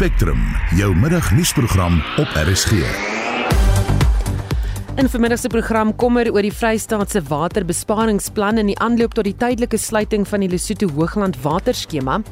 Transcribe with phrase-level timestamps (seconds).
[0.00, 0.40] Spectrum,
[0.76, 2.72] jou middagnuusprogram op RSG.
[4.96, 9.34] In vermiddag se program kommer oor die Vrystaat se waterbesparingsplan in die aanloop tot die
[9.36, 12.22] tydelike sluiting van die Lesotho Hoogland waterskema.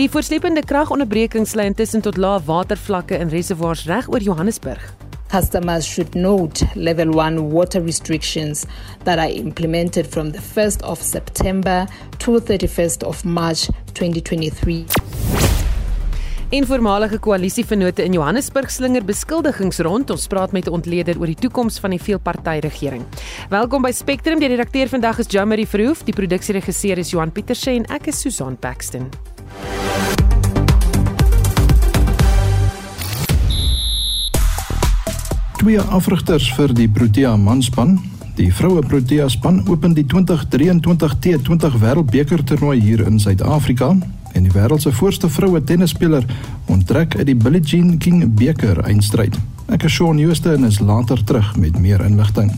[0.00, 4.80] Die voorslepende kragonderbrekings lei intussen tot lae watervlakke in reservoirs reg oor Johannesburg.
[5.28, 8.64] Customers should note level 1 water restrictions
[9.04, 11.84] that are implemented from the 1st of September
[12.24, 14.86] to 31st of March 2023.
[16.52, 20.10] En voormalige koalisievennote in Johannesburg slinger beskuldigings rond.
[20.10, 23.02] Ons praat met 'n ontleder oor die toekoms van die veelpartytjie-regering.
[23.48, 24.38] Welkom by Spectrum.
[24.38, 28.56] Die redakteur vandag is Jamari Verhoef, die produksieregisseur is Johan Pieterse en ek is Susan
[28.58, 29.08] Paxton.
[35.56, 38.00] Twee afrigters vir die Protea manspan.
[38.34, 43.96] Die vroue Protea span open die 2023 T20 Wêreldbeker toernooi hier in Suid-Afrika
[44.32, 46.26] en die wêreld se voorste vroue tennisspeler
[46.66, 49.38] onttrek uit die Billie Jean King beker eindstryd.
[49.72, 52.52] Ek is Shaun Jooste en is later terug met meer inligting.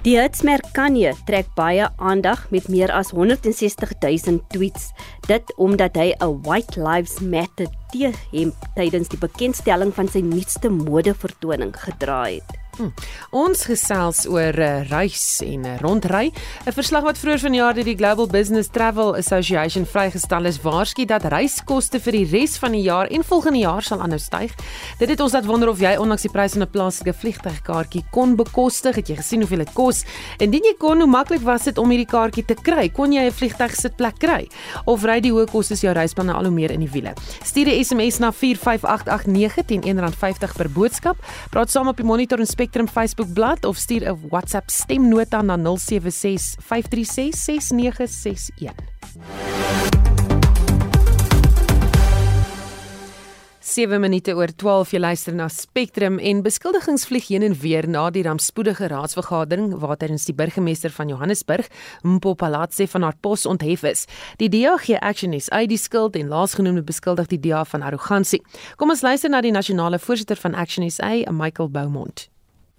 [0.00, 4.94] Die hitsmerk Kanye trek baie aandag met meer as 160 000 tweets.
[5.28, 11.76] Dit omdat hy 'n White Lives Matter T-hemp tydens die bekendstelling van sy nuutste modevertoning
[11.76, 12.59] gedra het.
[12.80, 12.94] Hm.
[13.36, 16.30] Ons gesels oor uh, reis en uh, rondry.
[16.64, 21.26] 'n Verslag wat vroeër vanjaar deur die Global Business Travel Association vrygestel is, waarsku dat
[21.28, 24.54] reiskoste vir die res van die jaar en volgende jaar sal aanhou styg.
[24.98, 28.36] Dit het ons laat wonder of jy ondanks die pryse van 'n plaaslike vliegtuigkaartjie kon
[28.36, 28.96] bekostig.
[28.96, 30.04] Het jy gesien hoeveel dit kos?
[30.38, 32.88] Indien jy kon, hoe maklik was dit om hierdie kaartjie te kry?
[32.88, 34.48] Kon jy 'n vliegtuigsitplek kry?
[34.86, 37.12] Of ry die hoë kostes jou reisplanne al hoe meer in die wiele?
[37.44, 41.16] Stuur 'n SMS na 45889 teen R1.50 per boodskap.
[41.50, 45.56] Praat saam op die Monitor en Spectrum Facebook bladsy of stuur 'n WhatsApp stemnota na
[45.56, 48.74] 076 536 6961.
[53.60, 58.08] 7 minute oor 12 jy luister na Spectrum en beskuldigings vlieg heen en weer na
[58.10, 61.66] die rampspoedige raadsvergadering waar tydens die burgemeester van Johannesburg
[62.02, 64.06] Mpo Palatse van haar pos onthef is.
[64.36, 68.42] Die DA gee Action SA die skuld en laasgenoemde beskuldig die DA van arrogansie.
[68.76, 72.29] Kom ons luister na die nasionale voorsitter van Action SA, Michael Beaumont.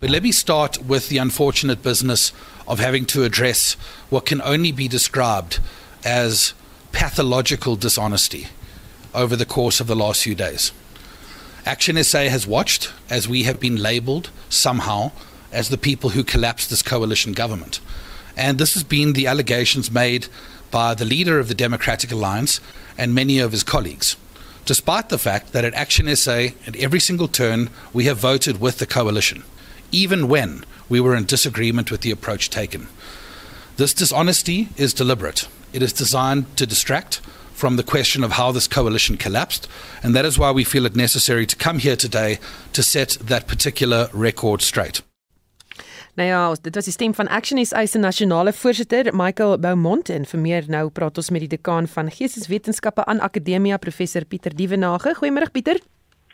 [0.01, 2.33] But let me start with the unfortunate business
[2.67, 3.73] of having to address
[4.09, 5.59] what can only be described
[6.03, 6.55] as
[6.91, 8.47] pathological dishonesty
[9.13, 10.71] over the course of the last few days.
[11.67, 15.11] Action SA has watched as we have been labelled somehow
[15.51, 17.79] as the people who collapsed this coalition government.
[18.35, 20.25] And this has been the allegations made
[20.71, 22.59] by the leader of the Democratic Alliance
[22.97, 24.15] and many of his colleagues.
[24.65, 28.79] Despite the fact that at Action SA, at every single turn, we have voted with
[28.79, 29.43] the coalition
[29.91, 32.87] even when we were in disagreement with the approach taken.
[33.77, 35.47] This dishonesty is deliberate.
[35.73, 37.21] It is designed to distract
[37.53, 39.67] from the question of how this coalition collapsed,
[40.03, 42.39] and that is why we feel it necessary to come here today
[42.73, 45.01] to set that particular record straight.
[46.19, 50.25] Nou ja, dit was die stem van Action SA se nasionale voorsitter, Michael Beaumont en
[50.27, 55.15] vir meer nou praat ons met die dekaan van Geesteswetenskappe aan Akademia, professor Pieter Dievenage.
[55.15, 55.79] Goeiemôre Pieter.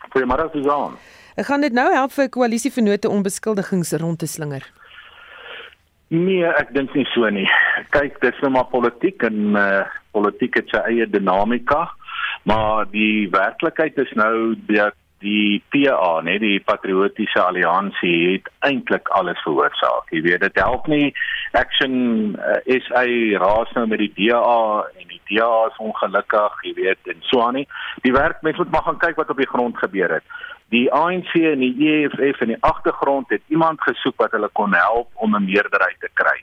[0.10, 0.98] Goeiemôre Susan.
[1.38, 4.66] Ek gaan dit nou help vir koalisievennote om beskuldigings rond te slinger.
[6.08, 7.48] Nee, ek dink nie so nie.
[7.92, 9.86] Kyk, dis nou maar politiek en uh
[10.18, 11.84] politiek het sy eie dinamika,
[12.50, 19.40] maar die werklikheid is nou dat die PA, nee, die Patriotiese Alliansie het eintlik alles
[19.46, 20.10] veroorsaak.
[20.14, 21.14] Jy weet, dit help nie
[21.58, 23.06] Action uh, SA
[23.42, 24.58] raas nou met die DA
[24.94, 27.68] en DA is ongelukkig, jy weet, en so aan nie.
[28.02, 30.24] Die werk mense moet maar gaan kyk wat op die grond gebeur het
[30.74, 35.10] die ANC en die EFF in die agtergrond het iemand gesoek wat hulle kon help
[35.14, 36.40] om 'n meerderheid te kry.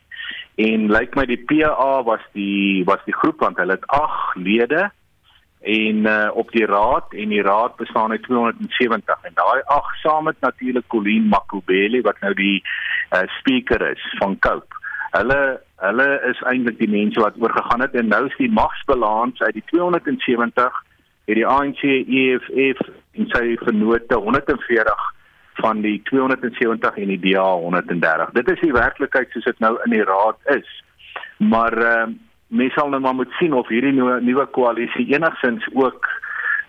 [0.57, 4.37] En lyk like my die PA was die was die groep want hulle het 8
[4.37, 4.91] lede
[5.61, 10.25] en uh, op die raad en die raad bestaan uit 270 en daai 8 saam
[10.25, 12.63] met natuurlik Colleen Makubele wat nou die
[13.13, 14.75] uh, speaker is van Cope.
[15.15, 19.55] Hulle hulle is eintlik die mense wat oorgegaan het en nou is die magsbalans uit
[19.55, 20.79] die 270
[21.29, 22.81] het die ANC EFF
[23.19, 25.05] en sy vennote 140
[25.61, 28.33] van die 270 en die DA 130.
[28.39, 30.71] Dit is die werklikheid soos dit nou in die raad is.
[31.39, 32.23] Maar ehm uh,
[32.55, 36.07] mens sal nou maar moet sien of hierdie nuwe nuwe koalisie enigsins ook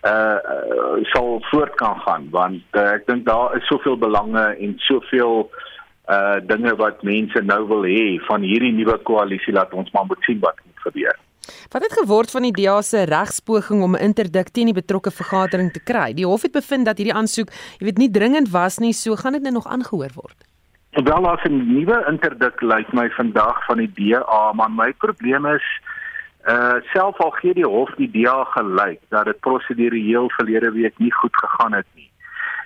[0.08, 4.74] uh, uh sal voort kan gaan want uh, ek dink daar is soveel belange en
[4.88, 5.75] soveel uh
[6.46, 10.40] dinge wat mense nou wil hê van hierdie nuwe koalisie laat ons maar moet sien
[10.40, 11.16] wat moet gebeur.
[11.72, 15.72] Wat het geword van die DA se regspoging om 'n interdik teen die betrokke vergadering
[15.72, 16.14] te kry?
[16.14, 17.50] Die hof het bevind dat hierdie aansoek,
[17.80, 20.38] jy weet, nie dringend was nie, so gaan dit net nog aangehoor word.
[20.92, 25.66] Wel as 'n nuwe interdik lyk my vandag van die DA, maar my probleem is
[26.48, 31.14] uh self al gee die hof die DA gelyk dat dit prosedureel verlede week nie
[31.14, 32.05] goed gegaan het nie.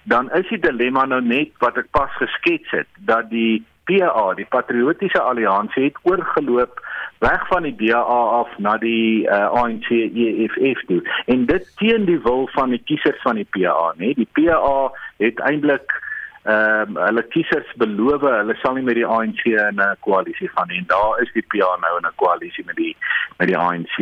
[0.03, 4.45] Dan is die dilemma nou net wat ek pas geskets het dat die PA, die
[4.45, 6.81] Patriotiese Alliansie het oorgeloop
[7.19, 8.01] weg van die DA
[8.39, 11.01] af na die uh, ANC EFF toe.
[11.25, 14.13] En dit teen die wil van die kiesers van die PA, nê?
[14.15, 15.95] Die PA het eintlik
[16.43, 20.67] ehm um, hulle kiesers beloof hulle sal nie met die ANC in 'n koalisie gaan
[20.67, 20.77] nie.
[20.77, 22.95] En daar is die PA nou in 'n koalisie met die
[23.37, 23.97] met die ANC.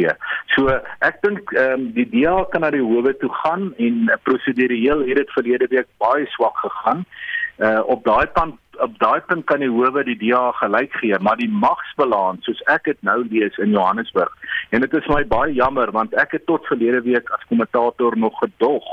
[0.45, 0.67] So
[0.99, 4.99] ek dink ehm um, die DA kan na die howe toe gaan en uh, prosedureel
[5.07, 7.05] het dit verlede week baie swak gegaan.
[7.57, 11.37] Uh op daai punt op daai punt kan die howe die DA gelyk gee, maar
[11.37, 14.33] die magsbalans soos ek dit nou lees in Johannesburg.
[14.69, 18.37] En dit is my baie jammer want ek het tot verlede week as kommentator nog
[18.39, 18.85] gedog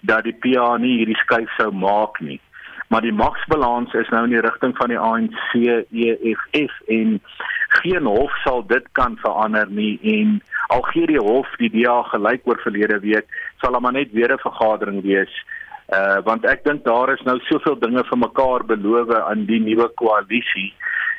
[0.00, 2.40] dat die PA nie hierdie skuif sou maak nie
[2.88, 7.20] maar die magsbalans is nou in die rigting van die ANC EFF en
[7.80, 10.38] geen hof sal dit kan verander nie en
[10.72, 13.28] al gee die hof die DA gelyk oor verlede week
[13.60, 15.32] sal hom net weer 'n vergadering wees.
[15.92, 19.88] Uh want ek dink daar is nou soveel dinge vir mekaar beloof aan die nuwe
[20.00, 20.72] koalisie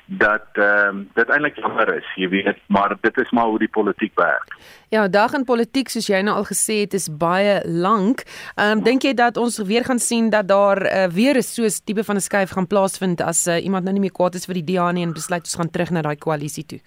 [0.10, 3.70] dat ehm um, dit eintlik jammer is, jy weet, maar dit is maar hoe die
[3.70, 4.56] politiek werk.
[4.90, 8.24] Ja, dag in politiek soos jy nou al gesê het, is baie lank.
[8.56, 11.80] Ehm um, dink jy dat ons weer gaan sien dat daar uh, weer 'n soos
[11.80, 14.62] tipe van 'n skuif gaan plaasvind as uh, iemand nou nie meer kwaad is vir
[14.62, 16.80] die DA nie en besluit ons gaan terug na daai koalisie toe?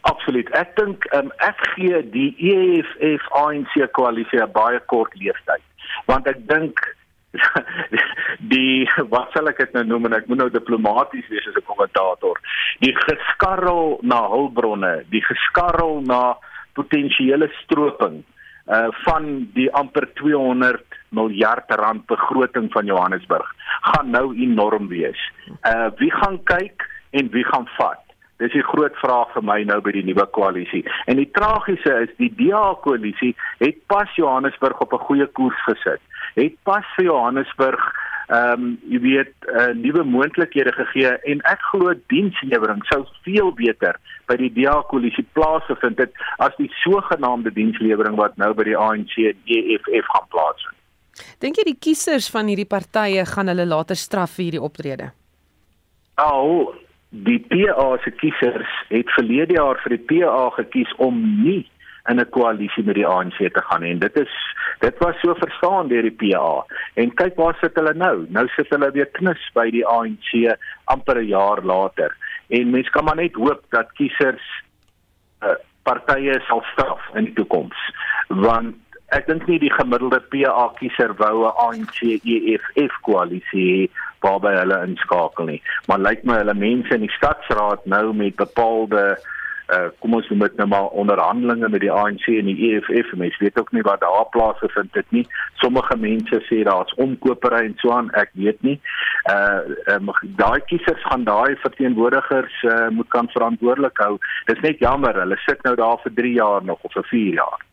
[0.00, 0.50] Absoluut.
[0.50, 1.76] Ek dink ehm um, FG
[2.12, 5.62] die EFF ANC koalisie 'n baie kort leeftyd.
[6.06, 6.78] Want ek dink
[8.52, 11.68] die wat sal ek dit nou noem en ek moet nou diplomaties wees as 'n
[11.68, 12.40] kommentator
[12.84, 16.36] die geskarrel na hulpbronne die geskarrel na
[16.78, 18.22] potensiële stroping
[18.66, 23.46] uh van die amper 200 miljard rand begroting van Johannesburg
[23.80, 25.20] gaan nou enorm wees.
[25.62, 28.02] Uh wie gaan kyk en wie gaan vat?
[28.42, 30.82] Dis die groot vraag vir my nou by die nuwe koalisie.
[31.06, 33.32] En die tragiese is die DA koalisie
[33.62, 36.02] het pas Johannesburg op 'n goeie koers gesit
[36.34, 37.80] het pas vir Johannesburg
[38.26, 44.00] ehm um, jy weet uh, nuwe moontlikhede gegee en ek glo dienslewering sou veel beter
[44.26, 49.14] by die DA koalisie plaasvind dit as die sogenaamde dienslewering wat nou by die ANC
[49.30, 50.74] en EFF gaan plaasvind.
[51.40, 55.12] Dink jy die kiesers van hierdie partye gaan hulle later straf vir hierdie optrede?
[56.18, 56.74] Al
[57.10, 61.62] die PA se kiesers het verlede jaar vir die PA gekies om nie
[62.08, 64.34] in 'n koalisie met die ANC te gaan en dit is
[64.80, 66.64] dit was so verstaan deur die PA
[66.94, 68.26] en kyk waar sit hulle nou?
[68.28, 72.16] Nou sit hulle weer knus by die ANC amper 'n jaar later.
[72.48, 74.46] En mense kan maar net hoop dat kiesers
[75.42, 77.78] uh, partye sal straf in die toekoms.
[78.28, 78.74] Want
[79.14, 85.44] ek dink nie die gemiddelde PA kiezer wou 'n ANC EFF koalisie waarby hulle inskakel
[85.44, 85.62] nie.
[85.86, 89.18] Maar lyk my hulle mense in die stadsraad nou met bepaalde
[89.74, 93.58] uh, kom ons dit nou maar onderhandelinge met die ANC en die EFF mense weet
[93.60, 95.24] ook nie wat daar plase vind dit nie.
[95.62, 98.10] Sommige mense sê daar's omkopery en so aan.
[98.14, 98.78] Ek weet nie.
[99.30, 104.16] Uh um, daai kiesers gaan daai verteenwoordigers uh, moet kan verantwoordelik hou.
[104.50, 105.16] Dis net jammer.
[105.24, 107.64] Hulle sit nou daar vir 3 jaar nog of vir 4 jaar.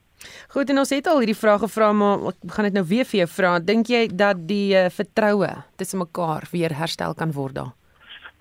[0.53, 3.23] Goed en ons het al hierdie vrae gevra maar ek gaan dit nou weer vir
[3.23, 3.53] jou vra.
[3.59, 7.73] Dink jy dat die uh, vertroue tussen mekaar weer herstel kan word daar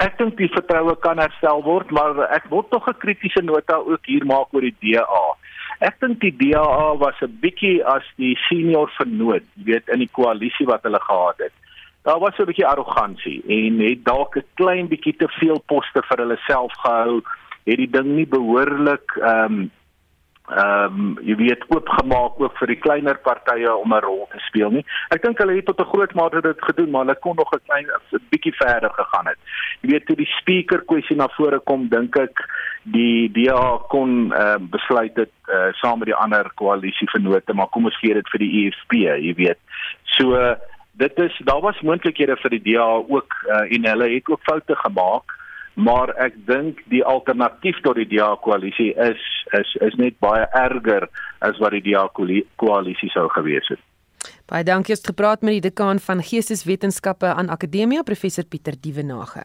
[0.03, 4.07] Ek dink die vertroue kan herstel word, maar ek wil tog 'n kritiese nota ook
[4.11, 5.27] hier maak oor die DA.
[5.79, 10.67] Ek dink die DA was 'n bietjie as die senior vernoot, weet in die koalisie
[10.67, 11.55] wat hulle gehad het.
[12.03, 16.19] Daar was 'n bietjie arrogansie en het dalk 'n klein bietjie te veel poste vir
[16.19, 17.23] hulle self gehou,
[17.65, 19.71] het die ding nie behoorlik ehm um,
[20.57, 24.71] ehm um, jy weet oopgemaak ook vir die kleiner partye om 'n rol te speel
[24.71, 24.85] nie.
[25.11, 27.65] Ek dink hulle het tot 'n groot mate dit gedoen, maar hulle kon nog 'n
[27.67, 29.39] klein 'n bietjie verder gegaan het.
[29.81, 32.45] Jy weet toe die speaker kwessie na vore kom, dink ek
[32.83, 37.85] die DA kon ehm uh, besluit dit uh, saam met die ander koalisievennote, maar kom
[37.85, 39.59] ons gee dit vir die EFF, jy weet.
[40.05, 40.55] So uh,
[40.93, 44.77] dit is daar was moontlikhede vir die DA ook uh, en hulle het ook foute
[44.77, 45.41] gemaak
[45.75, 49.23] maar ek dink die alternatief tot die DA koalisie is
[49.59, 51.09] is is net baie erger
[51.41, 52.09] as wat die DA
[52.57, 53.81] koalisie sou gewees het.
[54.47, 59.45] Baie dankie het gepraat met die dekaan van Geesteswetenskappe aan Akademia professor Pieter Dievenage.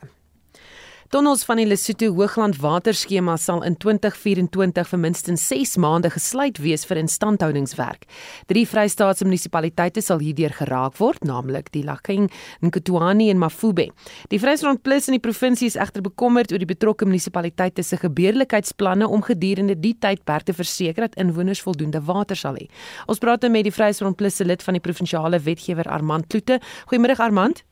[1.07, 6.81] Tonnels van die Lesotho Hoogland waterskema sal in 2024 vir minstens 6 maande gesluit wees
[6.89, 8.03] vir instandhoudingswerk.
[8.51, 12.27] Drie Vrystaatse munisipaliteite sal hierdeur geraak word, naamlik die Laking,
[12.59, 13.85] Nkutuani en Mafube.
[14.33, 19.07] Die Vrystaat Plus in die provinsie is egter bekommerd oor die betrokke munisipaliteite se gebeurlikheidsplanne
[19.07, 22.67] om gedurende die tydperk te verseker dat inwoners voldoende water sal hê.
[23.07, 26.59] Ons praat nou met die Vrystaat Plus se lid van die provinsiale wetgewer Armand Kloete.
[26.91, 27.63] Goeiemôre Armand.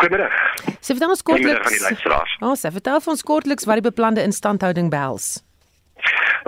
[0.00, 0.28] Goeiemôre.
[0.80, 1.80] Sy vertel ons kortliks.
[1.84, 5.43] Ons oh, sy vertel ons kortliks wat die beplande instandhouding behels.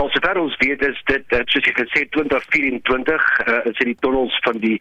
[0.02, 4.34] Ons sover ons weet is dit soos jy gesê 2024 uh, is dit die tonnels
[4.44, 4.78] van die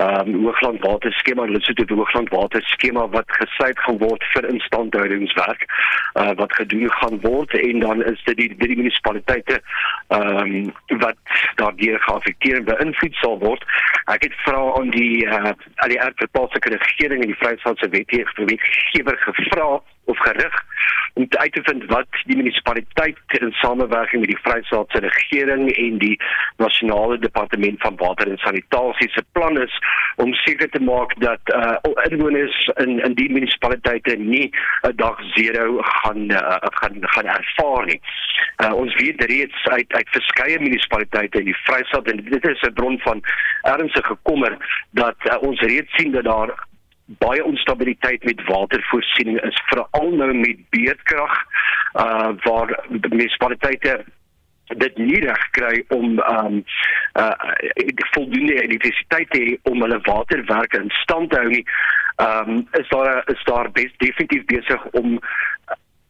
[0.00, 5.64] ehm um, Hoogland water skema, Lesotho Hoogland water skema wat gesluit gaan word vir instandhoudingswerk
[5.66, 10.72] uh, wat gedoen gaan word en dan is dit die die munisipaliteite ehm um,
[11.04, 13.66] wat daardeur geaffekteer en beïnvloed sal word.
[14.14, 15.52] Ek het vra aan die uh,
[15.84, 19.68] al die aardverpaalse regering en die Vrystaatse wetgewer gevra
[20.10, 20.64] of gerig
[21.14, 25.98] om te uit te vind wat die munisipaliteit in samewerking met die Vrystaatse regering en
[25.98, 26.16] die
[26.56, 29.78] nasionale departement van water en sanitasie se plan is
[30.16, 31.76] om seker te maak dat uh,
[32.10, 34.50] inwoners in in die munisipaliteite nie
[34.82, 38.00] 'n dag zero gaan uh, gaan gaan ervaar nie.
[38.64, 42.72] Uh, ons weet reeds uit uit verskeie munisipaliteite in die Vrystaat en dit is 'n
[42.72, 43.22] bron van
[43.62, 44.56] ernstige kommer
[44.90, 46.68] dat uh, ons reeds sien dat daar
[47.18, 51.36] baie onstabiliteit met watervoorsiening is veral nou met beerdkrag
[51.98, 54.04] uh waar munisipaliteite
[54.78, 56.64] dit nie reg kry om um
[57.18, 57.34] uh
[58.14, 61.64] voldoende elektrisiteit te hê om hulle waterwerke in stand te hou nie.
[62.22, 65.18] Um is daar is daar bes, definitief besig om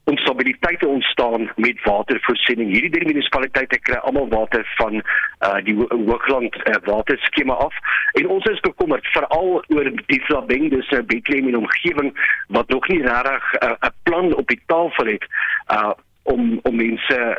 [0.03, 2.71] onstabiliteite ontstaan met watervoorsiening.
[2.71, 7.75] Hierdie drie munisipaliteite kry almal water van uh die Hoogland uh, waterskema af
[8.11, 12.11] en ons is bekommerd veral oor die Flabeng dis uh, Bethlehem en omgewing
[12.47, 15.25] wat nog nie regtig 'n uh, plan op die tafel het
[15.71, 15.93] uh
[16.23, 17.35] om om mense uh,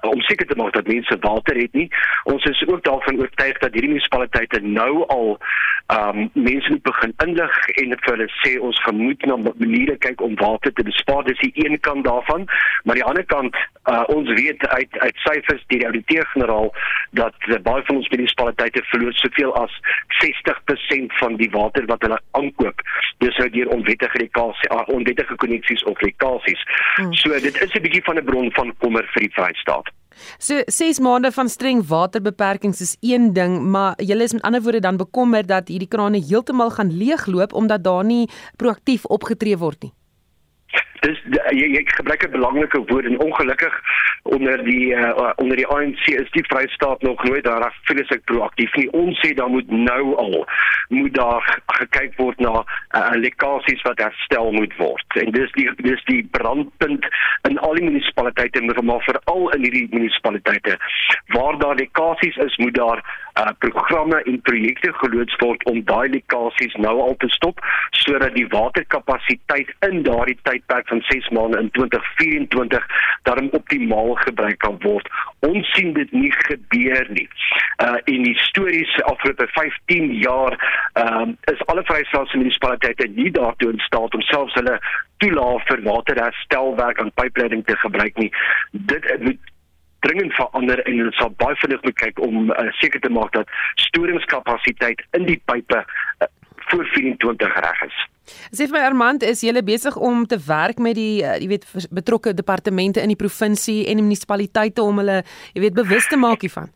[0.00, 1.88] om seker te maak dat mense water het nie.
[2.24, 5.38] Ons is ook daarvan oortuig dat hierdie munisipaliteite nou al
[5.88, 10.20] ehm um, mense moet begin inlig en vir hulle sê ons gemoed na maniere kyk
[10.20, 11.24] om water te bespaar.
[11.24, 12.44] Dis die een kant daarvan,
[12.84, 16.68] maar die ander kant uh, ons weet uit uit syfers die ouditeur-generaal
[17.10, 19.78] dat uh, baie van ons munisipaliteite verloor soveel as
[20.18, 22.84] 60% van die water wat hulle aankoop.
[23.24, 26.66] Dis nou deur onwettige lekasie, uh, onwettige koneksies of lekasies.
[26.98, 27.14] Hmm.
[27.14, 29.92] So dit is 'n bietjie van 'n bron van kommer vir die Vrystaat.
[30.42, 34.80] So 6 maande van streng waterbeperkings is een ding, maar julle is met ander woorde
[34.80, 39.92] dan bekommerd dat hierdie krane heeltemal gaan leegloop omdat daar nie proaktief opgetree word nie
[41.00, 41.18] dis
[41.50, 43.74] jy, jy gebruik 'n belangrike woord en ongelukkig
[44.22, 48.74] onder die uh, onder die ANC is die Vrystaat nog nooit daar vrees ek proaktief
[48.74, 48.90] nie.
[48.90, 50.46] Ons sê dan moet nou al
[50.88, 55.06] moet daar gekyk word na uh, lekasies wat herstel moet word.
[55.22, 57.06] En dis die dis die brandpunt
[57.48, 60.78] in al die munisipaliteite maar veral in hierdie munisipaliteite.
[61.34, 63.02] Waar daar lekasies is moet daar
[63.38, 67.62] uh, programme en projekte geloods word om daai lekasies nou al te stop
[68.02, 72.86] sodat die waterkapasiteit in daardie tydperk van 6 maande in 2024
[73.28, 75.08] daarom optimaal gebruik kan word.
[75.46, 77.28] Ons sien dit nie gebeur nie.
[77.84, 80.56] Uh in die stories afgelope 15 jaar
[80.94, 84.78] um uh, is alle Vrystaatse munisipaliteite nie daartoe in staat om selfs hulle
[85.22, 88.30] toelaat vir waterherstelwerk en pypleiding te gebruik nie.
[88.70, 89.54] Dit moet
[90.06, 93.50] dringend verander en ons sal baie vinnig moet kyk om uh, seker te maak dat
[93.88, 96.30] storingskapasiteit in die pipe uh,
[96.68, 97.98] voor 24 reg is.
[98.52, 101.88] Sê vir my Armand, is jy besig om te werk met die uh, jy weet
[101.94, 105.22] betrokke departemente in die provinsie en die munisipaliteite om hulle
[105.54, 106.70] jy weet bewus te maak hiervan?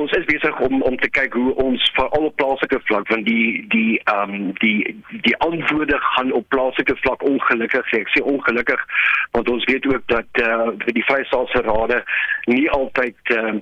[0.00, 3.64] Ons is besig om om te kyk hoe ons vir alle plaaslike vlak van die
[3.74, 4.78] die ehm um, die
[5.26, 7.88] die antwoorde gaan op plaaslike vlak ongelukkig.
[7.90, 8.86] Sê ek sê ongelukkig
[9.32, 12.02] want ons weet ook dat eh uh, die Vrystaatse rade
[12.46, 13.60] nie altyd ehm uh,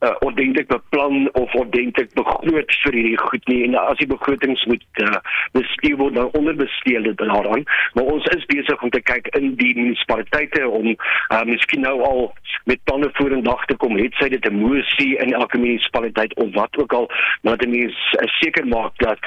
[0.00, 3.62] uh, ordentlik beplan of ordentlik begroot vir hierdie goed nie.
[3.64, 5.20] En as die begrotings moet uh,
[5.52, 7.64] bestuur word dan onderbesteel dit daaraan.
[7.94, 12.22] Maar ons is besig om te kyk in die munisipaliteite om uh, miskien nou al
[12.64, 13.96] met planne voor in dag te kom.
[13.96, 17.10] Het sy dit 'n moesie in elke munisipaliteit of wat ook al
[17.42, 19.18] maar dit is uh, seker maak dat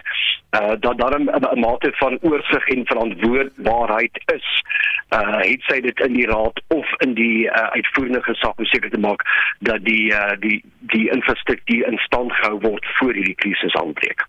[0.52, 4.64] uh, dat daar 'n mate van oorsig en verantwoordbaarheid is
[5.10, 8.90] uh, het sy dit in die raad of in die uh, uitvoerende gesag om seker
[8.90, 9.24] te maak
[9.60, 14.26] dat die uh, die die infrastruktuur in stand gehou word voor hierdie krisis aanbreek.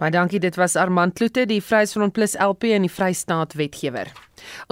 [0.00, 4.08] Baie dankie, dit was Armand Kloete, die Vryheidsfront Plus LP en die Vrystaat wetgewer.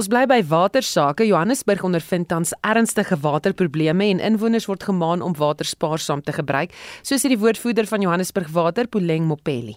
[0.00, 1.26] Ons bly by watersake.
[1.28, 7.28] Johannesburg ondervind tans ernstige waterprobleme en inwoners word gemaan om water spaarsaam te gebruik, soos
[7.28, 9.76] die woordvoerder van Johannesburg Water, Puleng Mopeli.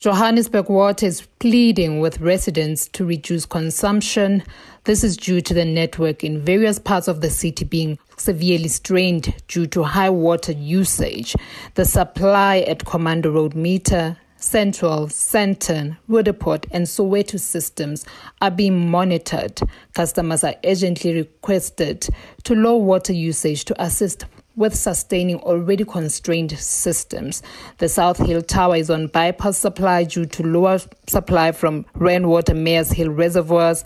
[0.00, 4.42] Johannesburg Water is pleading with residents to reduce consumption.
[4.84, 9.34] This is due to the network in various parts of the city being severely strained
[9.48, 11.34] due to high water usage.
[11.74, 18.04] The supply at Commander Road Meter, Central, Centon, Rudaport, and Soweto systems
[18.42, 19.58] are being monitored.
[19.94, 22.06] Customers are urgently requested
[22.42, 27.42] to lower water usage to assist with sustaining already constrained systems.
[27.78, 32.92] The South Hill Tower is on bypass supply due to lower supply from rainwater Mares
[32.92, 33.84] Hill reservoirs.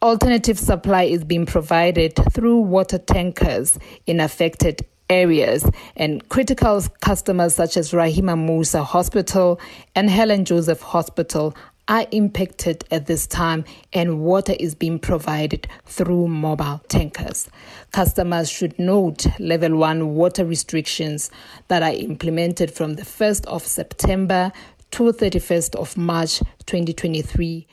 [0.00, 7.76] Alternative supply is being provided through water tankers in affected areas and critical customers such
[7.76, 9.60] as Rahima Musa Hospital
[9.94, 11.54] and Helen Joseph Hospital
[11.88, 17.48] are impacted at this time and water is being provided through mobile tankers.
[17.92, 21.30] Customers should note level 1 water restrictions
[21.68, 24.52] that are implemented from the 1st of September
[24.92, 27.66] to 31st of March 2023.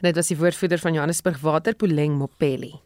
[0.00, 2.85] Dit was die woordvoerder van Johannesburg Water, Puleng Mopeli.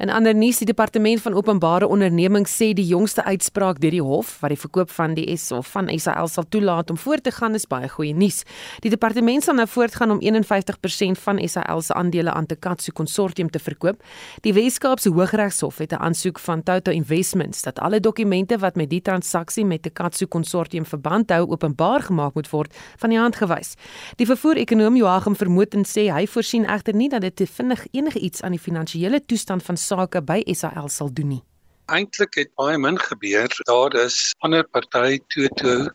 [0.00, 4.30] In ander nuus, die departement van openbare onderneming sê die jongste uitspraak deur die hof
[4.40, 7.66] wat die verkoop van die SO van SAL sal toelaat om voort te gaan is
[7.68, 8.38] baie goeie nuus.
[8.80, 13.60] Die departement sal nou voortgaan om 51% van SAL se aandele aan Tekatsu konsortium te
[13.60, 14.00] verkoop.
[14.40, 19.02] Die Wes-Kaapse Hooggeregshof het 'n aansoek van Toto Investments dat alle dokumente wat met die
[19.02, 23.74] transaksie met Tekatsu konsortium verband hou openbaar gemaak moet word van die hand gewys.
[24.16, 28.42] Die vervoer-ekonoom Joachim Vermoten sê hy voorsien egter nie dat dit te vinnig enige iets
[28.42, 31.42] aan die finansiële toestand van sake by SAL sal doen nie.
[31.90, 33.50] Eintlik het baie min gebeur.
[33.66, 35.90] Daar is ander party Toto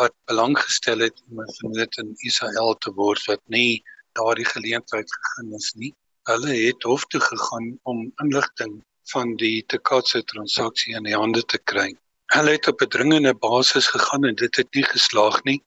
[0.00, 3.82] wat belang gestel het om 'n vennoot in Israel te word wat nie
[4.18, 5.92] daardie geleentheid gegee is nie.
[6.30, 8.80] Hulle het hof toe gegaan om inligting
[9.12, 11.88] van die Tekatse transaksie in die hande te kry.
[12.34, 15.60] Hulle het op 'n dringende basis gegaan en dit het nie geslaag nie,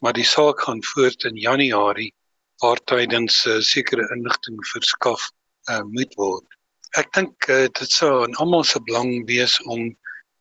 [0.00, 2.12] maar die saak gaan voort in Januarie
[2.62, 5.30] waar tydens uh, sekere inligting verskaf
[5.70, 6.46] uh, moet word.
[7.00, 9.80] Ek dink uh, dit sou in almal se belang wees om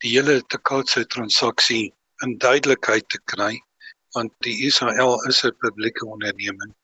[0.03, 1.87] die hele Tekatse transaksie
[2.25, 3.55] in duidelikheid te kry
[4.13, 6.75] want die Israel is 'n publieke onderneming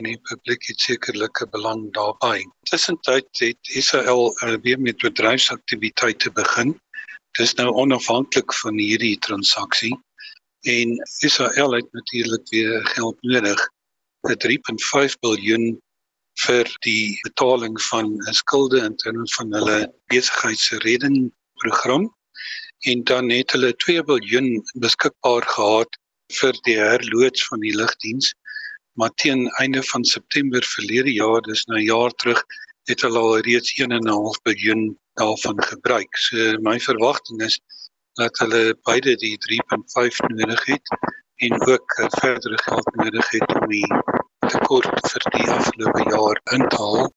[0.00, 2.46] en die publiek het sekerlik 'n belang daarbey.
[2.70, 6.72] Tussentyd het Israel uh, weer met bedryfsaktiwiteite begin.
[7.36, 9.92] Dit is nou onafhanklik van hierdie transaksie
[10.64, 10.96] en
[11.28, 13.68] Israel het natuurlik weer geld nodig.
[14.24, 15.76] 'n 3.5 miljard
[16.44, 19.78] vir die betaling van skulde in terme van hulle
[20.12, 21.18] besigheidsredding
[21.62, 22.08] program
[22.90, 26.00] en dan het hulle 2 miljard beskikbaar gehad
[26.40, 28.32] vir die herloods van die lugdiens
[29.00, 32.44] maar teen einde van September verlede jaar dis nou 'n jaar terug
[32.88, 36.16] het hulle al reeds 1.5 miljard daarvan gebruik.
[36.16, 37.60] So my verwagting is
[38.18, 40.94] dat hulle beide die 3.5 nodig het
[41.44, 43.86] en ook verdere geld nodig het om die
[44.50, 47.10] tekort vir die afgelope jaar in te haal.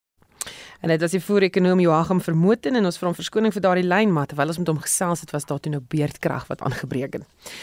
[0.84, 4.12] En dit was die voer-ekonoom Joachim Vermoten en ons vra om verskoning vir daardie lyn
[4.12, 7.54] maar terwyl ons met hom gesels het was daar toe nou beerdkrag wat aangebreek het.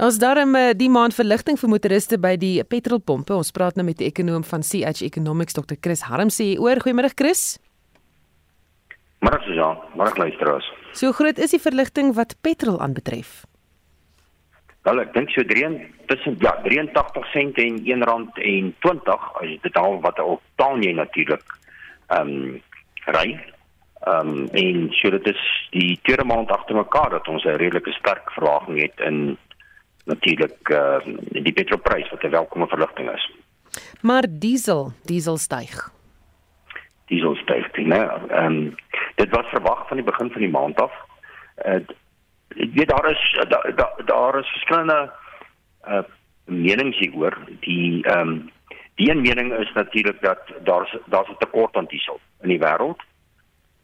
[0.00, 3.36] Daar's daarom eh, die maand verligting vir motoriste by die petrolpompe.
[3.36, 5.76] Ons praat nou met die ekonoom van CH Economics Dr.
[5.80, 7.58] Chris Harm sê oor goeiemôre Chris.
[9.20, 10.64] Môre Susan, môre luisteraars.
[10.96, 13.42] So groot is die verligting wat petrol aanbetref.
[14.82, 15.68] Wel ek dink so 3
[16.10, 20.42] tussen ja 83 sent en 1 rand en 20 as jy dit al wat op
[20.58, 21.58] taal jy natuurlik
[22.08, 22.62] ehm um,
[23.14, 23.28] ry.
[24.02, 27.92] Ehm um, en so dit is die tweede maand agter mekaar dat ons 'n redelike
[27.92, 29.38] sterk verlaging het in
[30.04, 30.98] natuurlik uh,
[31.30, 33.30] die petrolprys wat 'n welkome verligting is.
[34.00, 35.90] Maar diesel, diesel styg.
[37.06, 38.02] Diesel styg, né?
[38.28, 38.74] Ehm um,
[39.14, 40.92] dit was verwag van die begin van die maand af.
[41.66, 41.78] Uh,
[42.56, 45.12] ek weet daar is daar da, daar is verskillende
[45.88, 46.02] uh
[46.44, 47.38] menings hieroor.
[47.60, 48.50] Die ehm um,
[48.94, 53.00] die een mening is natuurlik dat daar's daar's 'n tekort aan diesel in die wêreld.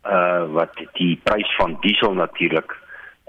[0.04, 2.76] Uh wat die prys van diesel natuurlik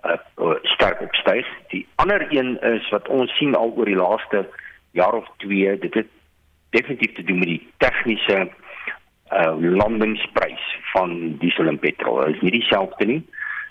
[0.06, 1.48] uh sterk opstyg.
[1.68, 4.50] Die ander een is wat ons sien al oor die laaste
[4.92, 6.08] jaar of 2, dit het
[6.70, 8.52] definitief te doen met die tegniese
[9.32, 12.26] uh landingsprys van diesel en petrol.
[12.26, 13.28] Dit is nie dieselfde nie.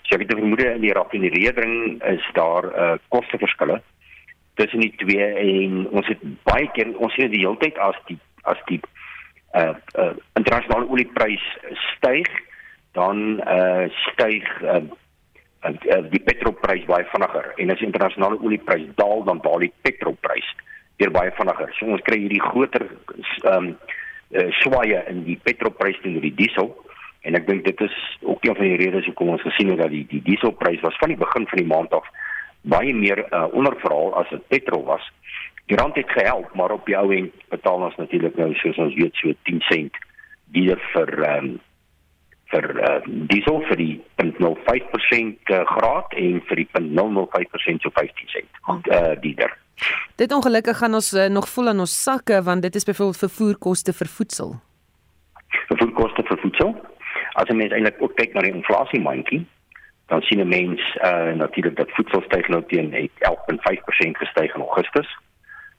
[0.09, 3.81] So ek het vermoed in die raffinering is daar 'n uh, kosteverskille
[4.55, 8.17] tussen die twee en ons het baie keer ons sien die hele tyd as die
[8.43, 8.81] as die
[9.53, 11.45] uh, uh internasionale olieprys
[11.93, 12.27] styg
[12.97, 14.81] dan uh styg uh,
[15.61, 20.49] uh die petrolprys baie vinniger en as die internasionale olieprys daal dan daal die petrolprys
[20.97, 21.69] weer baie vinniger.
[21.77, 22.89] So ons kry hierdie groter
[23.53, 23.77] um
[24.33, 26.73] uh, swaaye in die petrolprys teenoor die diesel
[27.27, 29.91] En ek dink dit is ook een van die redes hoekom ons gesien het dat
[29.91, 32.07] die die dieselprys was van die begin van die maand af
[32.61, 35.03] baie meer uh, onderverhaal as dit petrol was.
[35.71, 38.95] Die rand het gehelp, maar op die ou end betaal ons natuurlik nou soos ons
[38.97, 39.99] weet so 10 sent
[40.49, 41.49] duurder vir um,
[42.49, 42.95] vir uh,
[43.29, 48.61] diesel vir die 0.05% uh, graad en vir die 0.005% so 15 sent.
[48.89, 49.53] Uh, duurder.
[50.17, 53.93] Dit ongelukkig gaan ons uh, nog voel aan ons sakke want dit is byvoorbeeld vervoerkoste
[53.93, 54.55] vir voedsel.
[55.69, 56.73] Vervoerkoste vir voedsel?
[57.39, 59.45] As jy mens eintlik ook kyk na die inflasie mandjie,
[60.11, 65.09] dan sien 'n mens uh natuurlik dat voedsel styg nou teen 11.5% gestyg in Augustus.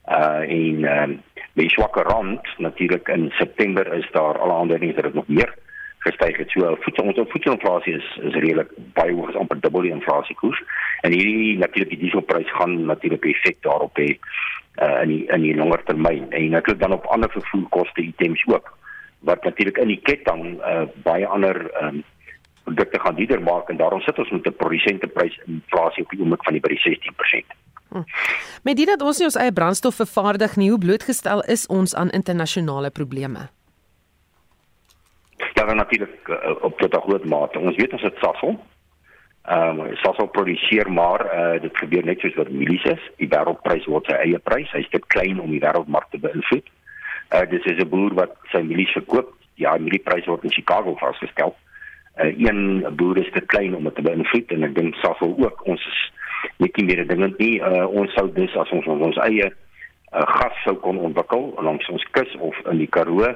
[0.09, 1.19] Uh en uh
[1.53, 5.55] Met die swakker rand natuurlik in September is daar alle aanduidings dat dit nog meer
[5.99, 6.51] gestyg het.
[6.51, 10.63] So voedsel ons voedselinflasie is is redelik baie hoog, amper dubbel die inflasiekoers.
[11.01, 14.09] En hierdie natuurlik die dieselprys gaan natuurlik effek daarop hê
[14.83, 18.79] uh, in die in die langer termyn en natuurlik dan op ander vervoerkoste items ook
[19.21, 22.03] wat natuurlik in die ketting uh, baie ander um,
[22.65, 26.45] produkte gaan duurder maak en daarom sit ons met 'n produsenteprys inflasie op die oomblik
[26.45, 27.57] van die by die 16%.
[27.89, 28.03] Hm.
[28.63, 32.11] Met dit dat ons nie ons eie brandstof vervaardig nie, hoe blootgestel is ons aan
[32.11, 33.49] internasionale probleme?
[35.55, 37.59] Ja, dan natuurlik uh, op tot 'n groot mate.
[37.59, 38.61] Ons weet ons het Sasol.
[39.43, 43.03] Ehm um, Sasol produseer maar uh, dit gebeur net soos wat milies is.
[43.17, 44.71] Die wêreldprys word sy eie prys.
[44.73, 46.69] Hy's te klein om die wêreldmark te beïnvloed.
[47.31, 49.35] Uh, dis is 'n boer wat sy milies verkoop.
[49.55, 51.57] Ja, mielieprys word in Chicago vasgestel.
[52.17, 55.67] Uh, een boer is te klein om dit te beïnvloed en ek dink Sasol ook.
[55.67, 56.13] Ons is
[56.57, 57.61] net nie meer dingend nie.
[57.61, 62.07] Uh, ons sou dus as ons ons eie uh, gas sou kon ontwikkel langs ons
[62.11, 63.31] kus of in die Karoo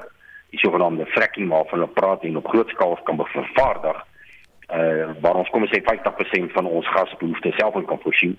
[0.55, 4.03] die sogenaamde fracking waarvan hulle praat en op groot skaal kan vervaardig
[4.75, 8.37] uh waar ons kom ons sê 50% van ons gasbehoeftes self kan voorsien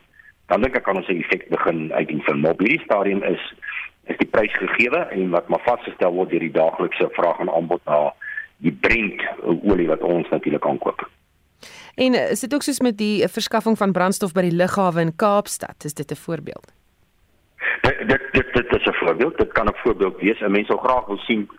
[0.50, 3.44] dan dink ek kan ons 'n effek begin uitdien vir maar hierdie stadium is
[4.06, 7.82] is die prys gegee en wat maar vasgestel word deur die daaglikse vraag en aanbod
[7.86, 8.14] na
[8.58, 11.04] die Brent olie wat ons natuurlik aankoop.
[11.96, 15.86] En is dit ook soos met die verskaffing van brandstof by die lughawe in Kaapstad?
[15.86, 16.74] Is dit 'n voorbeeld?
[17.82, 19.38] Dit dit dit, dit is 'n voorbeeld.
[19.38, 20.40] Dit kan 'n voorbeeld wees.
[20.40, 21.50] 'n Mens sou graag wil sien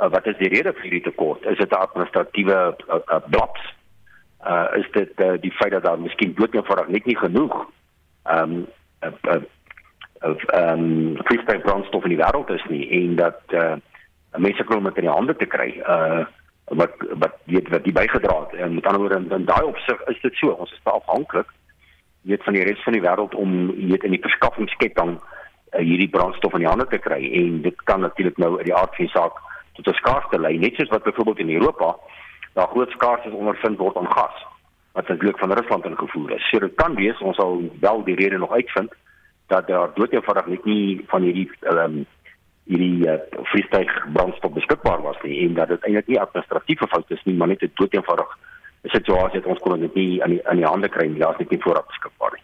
[0.00, 1.44] uh, wat is die rede vir hierdie tekort?
[1.44, 3.74] Is dit 'n administratiewe uh, uh, blaps?
[4.46, 7.66] Uh is dit uh, die feit dat daar miskien doodgewoon net nie genoeg
[8.22, 8.66] ehm um,
[9.02, 9.42] uh, uh,
[10.34, 13.76] ehm um, freestyle brandstof in die wêreld is nie en dat uh
[14.36, 16.24] mense kan met in die hande te kry uh
[16.64, 18.60] wat wat weet wat die bygedra het.
[18.60, 21.46] En met ander woorde in, in daai opsig is dit so ons is afhanklik
[22.22, 26.52] weet van die res van die wêreld om weet in die verskaffingsketting uh, hierdie brandstof
[26.52, 27.22] in die hande te kry.
[27.42, 29.38] En dit kan natuurlik nou uit die aard van saak
[29.72, 30.58] tot 'n skaarste lei.
[30.58, 31.96] Net soos wat byvoorbeeld in Europa
[32.52, 34.46] daar groot skaarste ondervind word aan gas
[34.92, 36.48] wat natuurlik van Rusland ingevoer is.
[36.48, 38.94] So dit kan wees ons sal wel die rede nog uitvind
[39.46, 42.06] dat daar doodgewoonig net nie van hierdie ehm um,
[42.66, 43.14] hierdie uh,
[43.52, 47.48] vliegtuig brandstof beskikbaar was nie en dat dit eintlik nie administratiewe fout is nie, maar
[47.48, 48.38] net 'n doodgewoonig
[48.82, 51.18] situasie het ons kon dit nie aan die aan die hande kry nie.
[51.18, 52.42] Daar's net nie voorraad beskikbaar nie.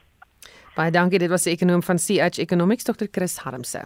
[0.76, 3.06] Baie dankie, dit was die ekonom van CH Economics Dr.
[3.10, 3.82] Chris Harmse.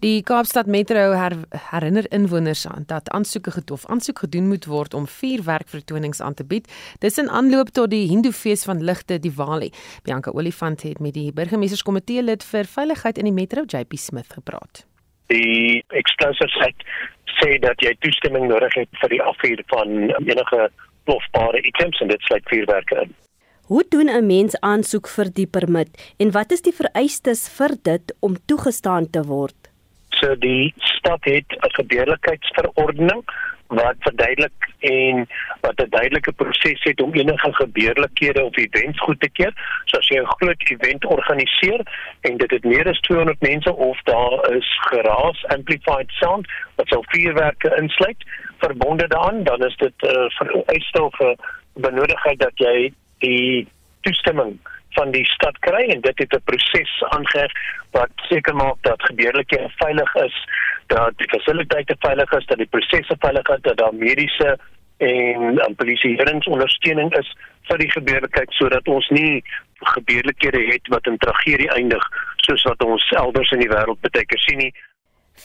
[0.00, 1.34] Die Kaapstad Metro her,
[1.68, 6.70] herinner inwoners aan dat aansoeke gedof aansoek gedoen moet word om vuurwerkvertonings aan te bied.
[7.04, 9.68] Dis in aanloop tot die Hindufees van ligte Diwali.
[10.08, 14.86] Bianca Olifant het met die burgemeesterskomitee lid vir veiligheid in die Metro JP Smith gepraat.
[15.28, 16.88] Die explosives act
[17.36, 20.70] sê dat jy toestemming nodig het vir die afvuur van enige
[21.04, 23.12] plofbare items en dit sluit vuurwerke in.
[23.68, 28.16] Hoe doen 'n mens aansoek vir die permit en wat is die vereistes vir dit
[28.20, 29.59] om toegestaan te word?
[30.20, 33.24] So die stad het 'n gebeurlikheidsverordening
[33.70, 35.28] wat verduidelik en
[35.60, 39.52] wat 'n duidelike proses het om enige gebeurlikhede of events goed te keur.
[39.84, 41.80] So as jy 'n groot event organiseer
[42.20, 47.02] en dit het meer as 200 mense of daar is geraas amplified sound wat sou
[47.06, 48.24] vuurwerke insluit
[48.58, 51.36] verbonde daaraan, dan is dit 'n uh, vereiste of 'n
[51.74, 53.68] benodigheid dat jy die
[54.00, 54.58] toestemming
[54.98, 57.52] van die stad kry en dit het 'n proses aangeheg
[57.90, 60.36] wat seker maak dat gebeurlikhede veilig is,
[60.86, 64.58] dat die fasiliteite veilig is, dat die prosesse veilig is, dat daar mediese
[65.00, 67.28] en um, polisieeringsondersteuning is
[67.68, 69.42] vir die gebeurlikheid sodat ons nie
[69.94, 72.04] gebeurlikhede het wat in tragedie eindig
[72.44, 74.72] soos wat ons elders in die wêreld baie keer sien nie.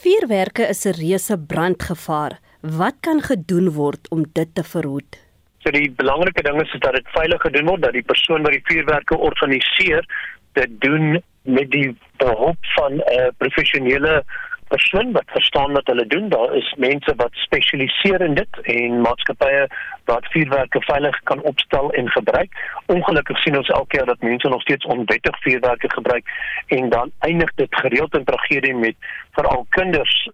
[0.02, 2.40] Vuurwerke is 'n reuse brandgevaar.
[2.62, 5.25] Wat kan gedoen word om dit te verhoed?
[5.66, 8.66] So die belangrike ding is dat dit veilig gedoen word dat die persoon wat die
[8.68, 10.06] vuurwerke organiseer
[10.54, 11.88] dit doen met die
[12.22, 14.20] behulp van 'n uh, professionele
[14.68, 16.30] persoon wat verstaan wat hulle doen.
[16.30, 19.68] Daar is mense wat spesialiseer in dit en maatskappye
[20.06, 22.52] wat vuurwerke veilig kan opstel en gebruik.
[22.86, 26.26] Ongelukkig sien ons elke keer dat mense nog steeds onwettig vuurwerke gebruik
[26.68, 28.96] en dan eindig dit gereeld in tragedie met
[29.32, 30.30] veral kinders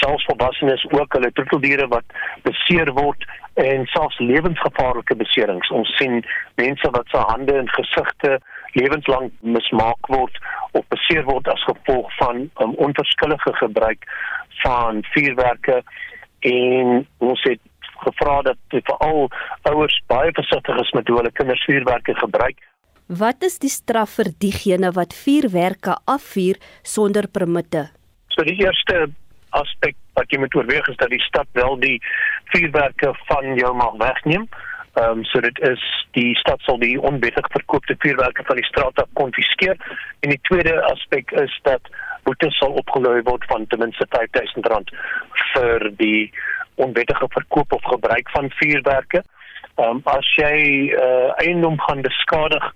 [0.00, 2.04] selfs volwassenes ook hulle troeteldiere wat
[2.46, 3.24] beseer word
[3.60, 5.70] en selfs lewensgevaarlike beserings.
[5.70, 6.22] Ons sien
[6.60, 8.38] mense wat se hande en gesigte
[8.78, 10.38] lewenslank mismaak word
[10.72, 14.08] of beseer word as gevolg van um, onverskillige gebruik
[14.62, 15.82] van vuurwerke
[16.40, 17.60] en ons het
[18.04, 19.28] gevra dat veral
[19.70, 22.58] ouers baie versigtig is met hoe hulle kinders vuurwerke gebruik.
[23.06, 27.90] Wat is die straf vir diegene wat vuurwerke afvuur sonder permitte?
[28.32, 29.10] So die eerste
[29.60, 31.98] aspek wat jy moet oorweeg is dat die stad wel die
[32.54, 34.48] vuurwerke van jou mag wegneem.
[34.94, 35.82] Ehm um, so dit is
[36.14, 39.76] die stad sal die onwettig verkoopte vuurwerke van die straat af konfiskeer.
[40.20, 41.90] En die tweede aspek is dat
[42.22, 44.94] boetes sal opgelei word van ten minste R5000
[45.52, 46.32] vir die
[46.74, 49.22] onwettige verkoop of gebruik van vuurwerke.
[49.76, 50.56] Um, as jy
[50.94, 52.72] uh, eiendom gaan beskadig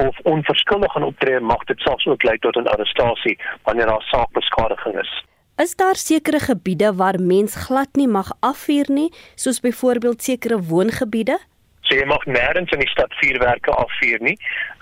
[0.00, 5.00] of onverskillig gaan optree, mag dit selfs ook lei tot 'n arrestasie wanneer daar saakbeskadiging
[5.00, 5.12] is.
[5.58, 11.38] Is daar sekere gebiede waar mens glad nie mag afvuur nie, soos byvoorbeeld sekere woongebiede?
[11.82, 14.36] So jy mag nêrens in die stad vuurwerke afvuur nie.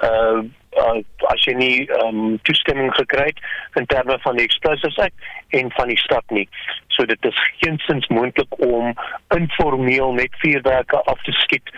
[0.05, 0.45] Uh
[0.77, 1.01] uh,
[1.33, 3.41] as jy nie um, toestemming gekry het
[3.81, 5.15] in terme van die Explosives Act
[5.59, 6.47] en van die stad nie.
[6.95, 8.95] So dit is geensins moontlik om
[9.37, 11.75] informeel net vuurwerke af te skiet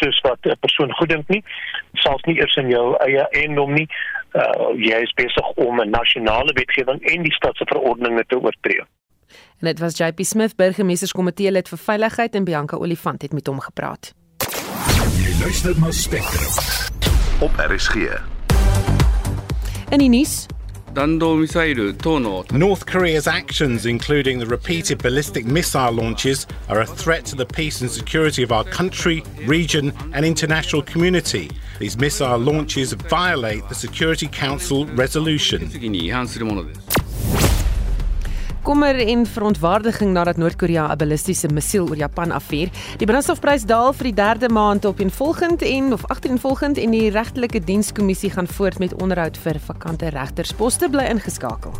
[0.00, 1.44] soos wat 'n persoon goeddink nie,
[1.94, 3.88] selfs nie eers in jou eie eiendom nie.
[4.32, 8.82] Uh, jy is besig om 'n nasionale wetgewing en die stad se verordeninge te oortree.
[9.60, 13.60] En dit was JP Smith, burgemeesterskomitee lid vir veiligheid en Bianca Olifant het met hom
[13.60, 14.14] gepraat.
[15.20, 16.54] Jy luister na Spectrum
[17.40, 18.29] op RSG.
[19.92, 20.06] In die
[22.52, 27.80] North Korea's actions, including the repeated ballistic missile launches, are a threat to the peace
[27.80, 31.50] and security of our country, region, and international community.
[31.80, 35.68] These missile launches violate the Security Council resolution.
[38.62, 42.68] Kommer en verontwaardiging nadat Noord-Korea 'n ballistiese missiel oor Japan afvuur.
[42.98, 47.10] Die brandstofprys daal vir die derde maand op en volgend en of agtereenvolgend en die
[47.10, 51.72] regtelike dienskommissie gaan voort met onderhoud vir vakante regtersposte bly ingeskakel.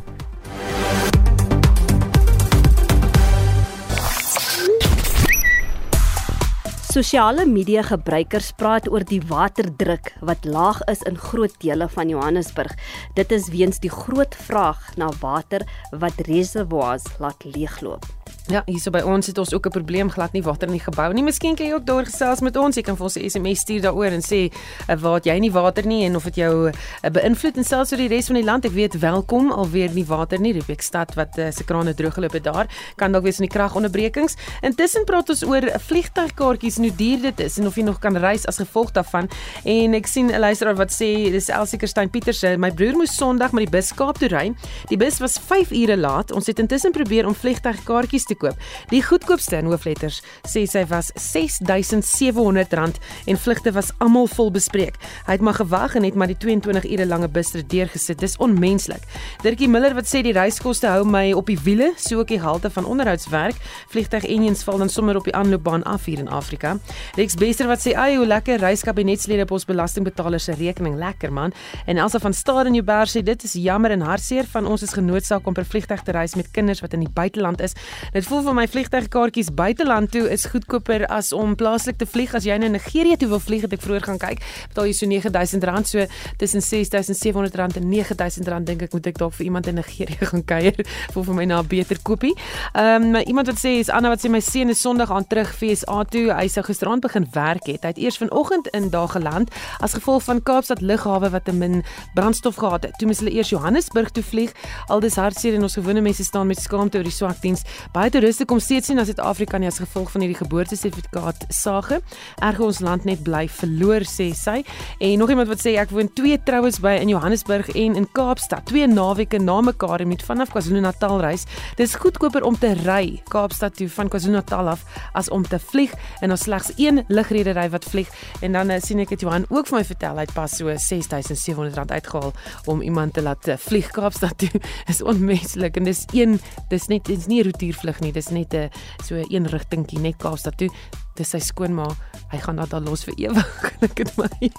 [6.91, 12.75] Sosiale media gebruikers praat oor die waterdruk wat laag is in groot dele van Johannesburg.
[13.15, 15.63] Dit is weens die groot vraag na water
[16.03, 18.09] wat reservoirs laat leegloop.
[18.51, 20.83] Ja, hier so by ons het ons ook 'n probleem glad nie water in die
[20.83, 21.23] gebou nie.
[21.23, 22.75] Miskien kan jy ook daar gesels met ons.
[22.75, 24.51] Jy kan vir ons 'n SMS stuur daaroor en sê
[24.89, 26.73] uh, waar het jy nie water nie en of dit jou uh,
[27.11, 28.65] beïnvloed en selfs oor die res van die land.
[28.65, 30.53] Ek weet welkom alweer nie water nie.
[30.53, 32.67] Riebeek stad wat uh, se krane droog geloop het daar.
[32.97, 34.35] Kan dalk wees in die kragonderbrekings.
[34.63, 38.17] Intussen praat ons oor vliegtuigkaartjies en hoe duur dit is en of jy nog kan
[38.17, 39.29] reis as gevolg daarvan.
[39.65, 42.57] En ek sien 'n luisteraar wat sê dis Elsie Kerstyn Pieterse.
[42.59, 44.53] My broer moes Sondag met die bus Kaap toe ry.
[44.89, 46.33] Die bus was 5 ure laat.
[46.33, 48.57] Ons het intussen probeer om vliegtuigkaartjies te koop.
[48.93, 52.99] Die goedkoopste in hoofletters sê sy was R6700
[53.31, 54.97] en vlugte was almal vol bespreek.
[55.27, 58.21] Hy het maar gewag en het maar die 22 ure lange busrit deurgesit.
[58.21, 59.05] Dis onmenslik.
[59.45, 62.71] Dirkie Miller wat sê die reiskoste hou my op die wiele, so ook die halte
[62.73, 63.59] van onderhoudswerk.
[63.93, 66.77] Vliegtuig enjins val dan sommer op die aanloopbaan af hier in Afrika.
[67.17, 71.53] Rex Bester wat sê ai hoe lekker reiskabinetslede op ons belastingbetalers se rekening lekker man.
[71.87, 74.95] En Elsa van Staden in Joubert sê dit is jammer en hartseer van ons is
[74.97, 77.77] genoodsaak om per vliegtuig te reis met kinders wat in die buiteland is.
[78.21, 82.35] Dit voel vir my vliegtuigkaartjies buiteland toe is goedkoper as om plaaslik te vlieg.
[82.37, 85.07] As jy na Nigerië toe wil vlieg het ek vroeër gaan kyk betaal jy so
[85.09, 86.05] R9000 so
[86.37, 90.77] tussen R6700 en R9000 dink ek moet ek dalk vir iemand in Nigerië gaan kuier
[90.77, 92.35] vir vir my na 'n beter koopie.
[92.75, 95.57] Ehm um, iemand wat sê is Anna wat sê my seun is Sondag aan terug
[95.57, 96.29] FSA toe.
[96.29, 97.89] Hy sou gisteraand begin werk het.
[97.89, 99.49] Hy het eers vanoggend in daar geland
[99.81, 101.83] as gevolg van Kaapstad lughawe wat te min
[102.15, 102.99] brandstof gehad het.
[102.99, 104.53] Toe moes hulle eers Johannesburg toe vlieg.
[104.93, 108.10] Al dis hartseer en ons gewone mense staan met skaamte oor die swak diens baie
[108.11, 112.01] toeriste kom steeds nie na Suid-Afrika nie as gevolg van hierdie geboortesertifikaat sage.
[112.43, 114.61] Erge ons land net bly verloor sê sy.
[114.99, 118.67] En nog iemand wat sê ek woon twee troues by in Johannesburg en in Kaapstad.
[118.71, 121.47] Twee naweke na mekaar en met vanaf KwaZulu-Natal reis.
[121.79, 124.83] Dis goedkoper om te ry Kaapstad toe van KwaZulu-Natal af
[125.19, 128.11] as om te vlieg en ons slegs een lugredery wat vlieg.
[128.41, 130.73] En dan uh, sien ek dit Johan ook vir my vertel hy het pas so
[130.73, 132.35] R6700 uitgehaal
[132.71, 134.51] om iemand te laat uh, vlieg Kaapstad toe.
[134.91, 136.41] Is onmenslik en dis een
[136.73, 138.13] dis net dis nie 'n roetiervlug nie.
[138.13, 138.71] Dis net 'n
[139.05, 140.69] so een rigtingkie net Kaapstad toe.
[141.17, 141.87] Dis sy skoonma.
[142.31, 143.73] Hy gaan daar los vir ewig.
[143.89, 144.51] Ek het my.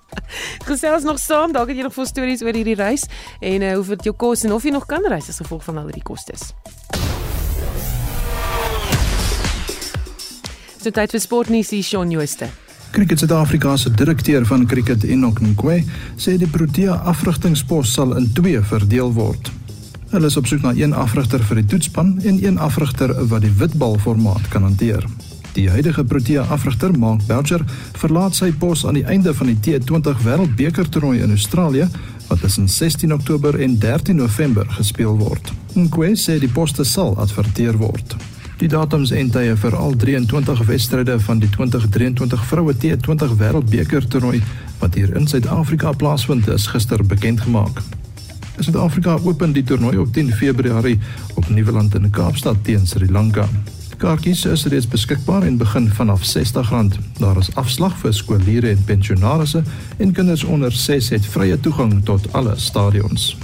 [0.68, 1.52] Gesels nog saam.
[1.52, 3.06] Dalk het jy nog vol stories oor hierdie reis
[3.40, 5.78] en uh, hoe dit jou kos en of jy nog kan reis as gevolg van
[5.78, 6.52] al hierdie kostes.
[10.80, 12.50] So tyd vir sportnuus hier Shaun Jooste.
[12.94, 15.80] Cricket Suid-Afrika se direkteur van cricket Enoch Nkwe
[16.20, 19.50] sê die Protea afrigtingspos sal in twee verdeel word.
[20.14, 23.50] Hulle is op soek na een afrigter vir die toetspan en een afrigter wat die
[23.58, 25.02] witbal formaat kan hanteer.
[25.56, 27.64] Die huidige Protea afrigter, Mark Belger,
[27.98, 31.88] verlaat sy pos aan die einde van die T20 Wêreldbeker toernooi in Australië
[32.28, 35.50] wat tussen 16 Oktober en 13 November gespeel word.
[35.74, 38.14] Nkwe sê die poste sal adverteer word.
[38.62, 44.38] Die datums en tye vir al 23 wedstryde van die 2023 vroue T20 Wêreldbeker toernooi
[44.78, 47.82] wat hier in Suid-Afrika plaasvind is gister bekend gemaak.
[48.58, 50.98] Suid-Afrika open die toernooi op 10 Februarie
[51.34, 53.48] op Nieuweland in Kaapstad teen Sri Lanka.
[53.96, 56.70] Kaartjies is reeds beskikbaar en begin vanaf R60.
[57.18, 59.62] Daar is afslag vir skooliere en pensionaarsse
[59.96, 63.36] en kinders onder 6 het vrye toegang tot alle stadions.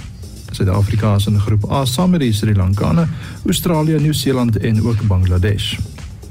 [0.51, 3.07] Suid-Afrika is in groep A saam met die Sri Lankane,
[3.45, 5.77] Australië, Nieu-Seeland en ook Bangladesh.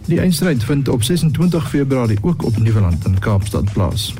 [0.06, 4.14] Die eindstryd vind op 26 Februarie ook op Nieuweland in Kaapstad plaas.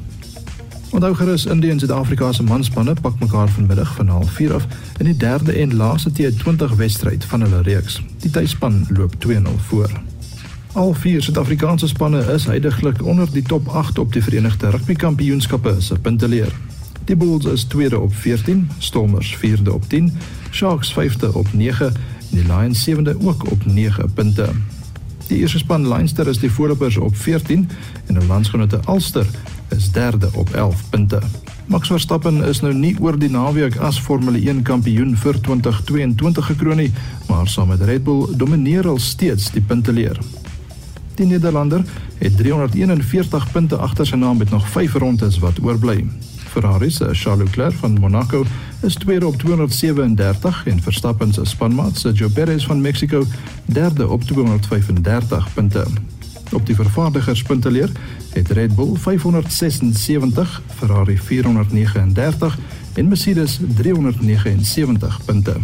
[0.90, 4.66] Onthou gerus Indië en Suid-Afrika se manspanne pak mekaar vanmiddag van 04:30 af
[4.98, 8.02] in die derde en laaste T20 wedstryd van hulle reeks.
[8.18, 9.90] Die tuisspan loop 2-0 voor.
[10.72, 15.76] Al vier Suid-Afrikaanse spanne is heidaglik onder die top 8 op die Verenigde Rugby Kampioenskappe
[15.78, 16.52] se punteleer.
[17.04, 20.12] Die Bulls is tweede op 14, Stormers vierde op 10,
[20.50, 21.94] Sharks vyfde op 9 en
[22.30, 24.48] die Lions sewende ook op 9 punte.
[25.26, 27.68] Die eerste span Leinster is die voorlopers op 14
[28.06, 29.26] en hulle landsgenote Ulster
[29.76, 31.20] is derde op 11 punte.
[31.66, 36.82] Max Verstappen is nou nie oor die naweek as Formule 1 kampioen vir 2022 gekroon
[36.82, 36.92] nie,
[37.28, 40.18] maar saam met Red Bull domineer hy steeds die punteleer.
[41.14, 41.84] Die Nederlander
[42.18, 46.02] het 341 punte agter sy naam met nog 5 rondes wat oorbly.
[46.50, 48.44] Ferrari se Charles Leclerc van Monaco
[48.82, 53.24] is tweede op 237 en Verstappen se spanmaat Sergio Perez van Mexico
[53.64, 55.86] derde op 235 punte.
[56.52, 57.90] Op die vervaardigerspunteleer
[58.32, 62.58] het Red Bull 576, Ferrari 439
[62.94, 65.56] en Mercedes 379 punte.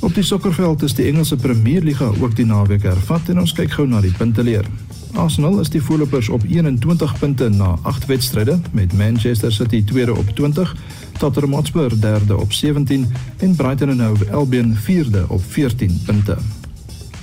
[0.00, 3.84] Op die sokkerveld is die Engelse Premierliga ook die naweek hervat en ons kyk gou
[3.88, 4.64] na die punteleer.
[5.18, 10.28] Arsenal is die voorlopers op 21 punte na 8 wedstryde met Manchester City tweede op
[10.34, 10.76] 20,
[11.18, 16.59] Tottenham Hotspur derde op 17 en Brighton Hove Albion vierde op 14 punte.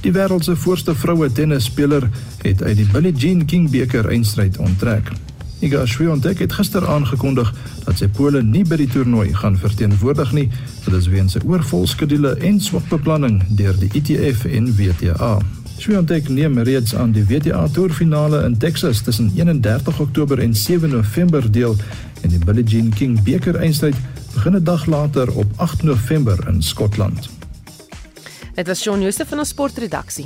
[0.02, 2.10] Die wêreld se voorste vroue tennisspeler
[2.42, 5.12] het uit die Billie Jean King beker eindstryd onttrek.
[5.60, 7.50] Iga Swiatek het gister aangekondig
[7.86, 10.50] dat sy Pole nie by die toernooi gaan verteenwoordig nie,
[10.86, 15.40] dit is weens 'n oorvol skedule en swak beplanning deur die ITF en WTA.
[15.78, 21.52] Swiatek neem reeds aan die WTA toerfinale in Texas tussen 31 Oktober en 7 November
[21.52, 21.76] deel
[22.22, 23.96] en die Billie Jean King beker eindstryd
[24.34, 27.37] begin 'n dag later op 8 November in Skotland.
[28.58, 30.26] Dit was Shaun Jooste van ons sportredaksie.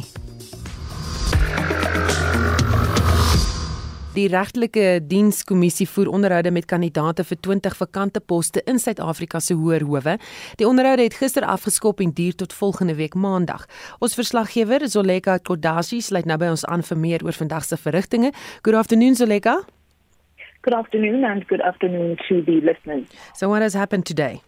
[4.16, 9.84] Die regtelike dienskommissie voer onderhoude met kandidaate vir 20 vakante poste in Suid-Afrika se hoër
[9.84, 10.14] howe.
[10.62, 13.66] Die onderhoude het gister afgeskop en duur tot volgende week Maandag.
[14.00, 18.32] Ons verslaggewer, Zoleka Kodasi, sluit nou by ons aan vir meer oor vandag se verrigtinge.
[18.64, 19.58] Good afternoon, Zoleka.
[20.62, 23.12] Good afternoon and good afternoon to the listeners.
[23.36, 24.40] So what has happened today?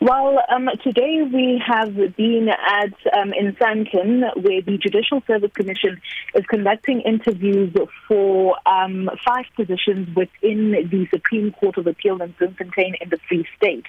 [0.00, 6.00] Well, um, today we have been at um, in Sankin, where the Judicial Service Commission
[6.34, 7.74] is conducting interviews
[8.06, 13.46] for um, five positions within the Supreme Court of Appeal in Bloemfontein in the Free
[13.56, 13.84] State.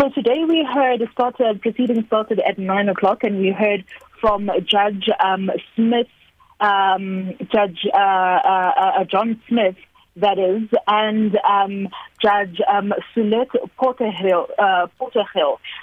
[0.00, 3.84] So today we heard started proceedings started at nine o'clock, and we heard
[4.20, 6.08] from Judge um, Smith,
[6.60, 9.76] um, Judge uh, uh, uh, John Smith
[10.20, 11.88] that is, and um,
[12.22, 14.86] Judge um, Sulet Porterhill, uh.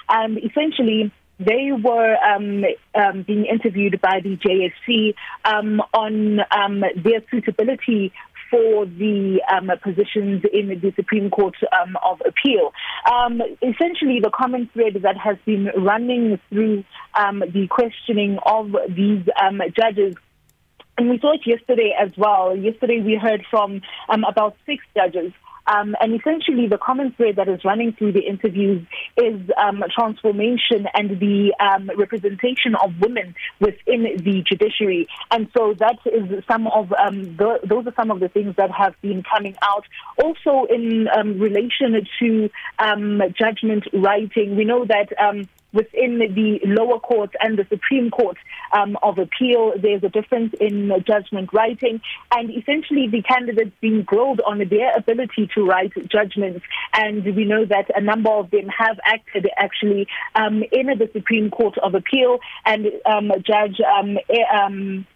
[0.08, 7.20] And essentially, they were um, um, being interviewed by the JSC um, on um, their
[7.30, 8.12] suitability
[8.50, 12.72] for the um, positions in the Supreme Court um, of Appeal.
[13.10, 19.22] Um, essentially, the common thread that has been running through um, the questioning of these
[19.42, 20.14] um, judges
[20.98, 22.56] and we saw it yesterday as well.
[22.56, 25.32] Yesterday we heard from um, about six judges.
[25.68, 30.86] Um, and essentially, the common thread that is running through the interviews is um, transformation
[30.94, 35.08] and the um, representation of women within the judiciary.
[35.30, 38.70] And so that is some of um, the, those are some of the things that
[38.70, 39.84] have been coming out.
[40.22, 45.08] Also, in um, relation to um, judgment writing, we know that
[45.76, 48.36] within the lower courts and the Supreme Court
[48.72, 49.74] um, of Appeal.
[49.80, 52.00] There's a difference in judgment writing,
[52.32, 56.64] and essentially the candidates being grilled on their ability to write judgments.
[56.92, 61.50] And we know that a number of them have acted actually um, in the Supreme
[61.50, 63.78] Court of Appeal, and um, Judge.
[63.80, 64.18] Um,
[64.52, 65.06] um,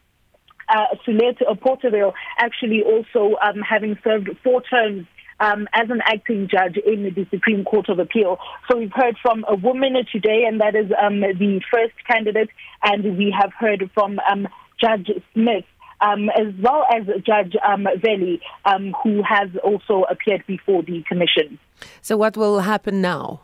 [0.68, 5.04] uh, Sulet Porterville actually also um, having served four terms
[5.40, 8.38] um, as an acting judge in the Supreme Court of Appeal.
[8.70, 12.50] So we've heard from a woman today, and that is um, the first candidate,
[12.82, 14.46] and we have heard from um,
[14.80, 15.64] Judge Smith.
[16.02, 21.58] Um, as well as Judge um, Veli, um, who has also appeared before the commission.
[22.00, 23.40] So, what will happen now?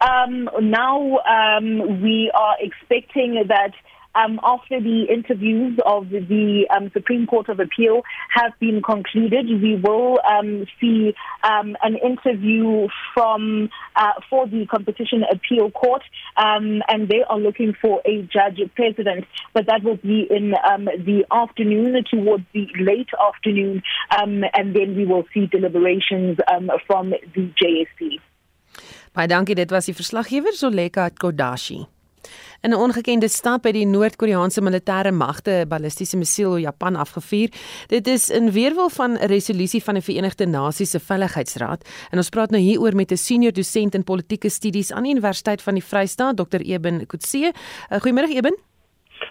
[0.00, 3.72] Um, now um, we are expecting that
[4.16, 9.76] um, after the interviews of the um, Supreme Court of Appeal have been concluded, we
[9.76, 16.02] will um, see um, an interview from uh, for the Competition Appeal Court,
[16.36, 20.84] um, and they are looking for a judge president, but that will be in um,
[20.84, 26.38] the afternoon towards the late afternoon, and then we will see deliberations
[26.86, 28.20] from the JSC.
[29.16, 31.86] Baie dankie, dit was die verslaggewer Zoleka Kodashi.
[32.60, 37.48] In 'n ongekende stap het die Noord-Koreaanse militêre magte 'n ballistiese missiel op Japan afgevuur.
[37.86, 41.88] Dit is in weerwil van 'n resolusie van die Verenigde Nasies se Veiligheidsraad.
[42.10, 45.62] En ons praat nou hieroor met 'n senior dosent in politieke studies aan die Universiteit
[45.62, 46.60] van die Vrystaat, Dr.
[46.60, 47.52] Eben Kutse.
[47.92, 48.56] Uh, Goeiemôre Eben.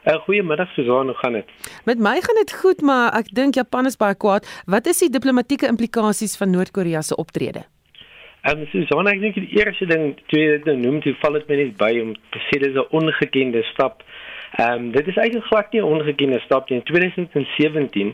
[0.05, 1.45] Uh, Goeiemiddag Susan, hoe gaan dit?
[1.83, 4.45] Met my gaan dit goed, maar ek dink Japan is baie kwaad.
[4.65, 7.65] Wat is die diplomatieke implikasies van Noord-Korea se optrede?
[8.45, 11.47] Ehm um, Susan, ek dink die eerste ding jy dit nou noem, toe val dit
[11.49, 14.03] my net by om te sê dis 'n ongekende stap.
[14.59, 16.77] Ehm um, dit is eintlik glad nie 'n ongekende stap nie.
[16.77, 18.11] In 2017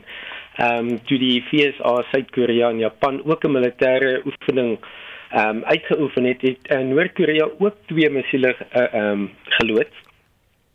[0.56, 6.24] ehm um, toe die FSA Suid-Korea en Japan ook 'n militêre oefening ehm um, uitgeoefen
[6.24, 9.96] het, het uh, Noord-Korea ook twee missiele uh, ehm um, geloods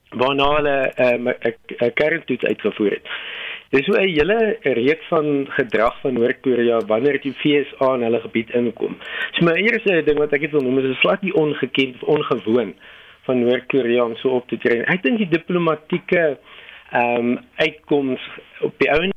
[0.10, 3.08] waarna hulle ehm, 'n um, kerntoets uitgevoer het.
[3.70, 8.49] Dis so 'n hele reeks van gedrag van Noord-Korea wanneer die FSA in hulle gebied
[8.49, 8.95] inkom.
[9.32, 12.74] So my eerste ding wat ek wil noem is 'n slat nie ongekend of ongewoon
[13.26, 14.86] van Noord-Korea om so op te tree.
[14.88, 16.38] Ek dink die diplomatieke
[16.91, 18.22] ehm um, uitkoms
[18.61, 19.11] op die ou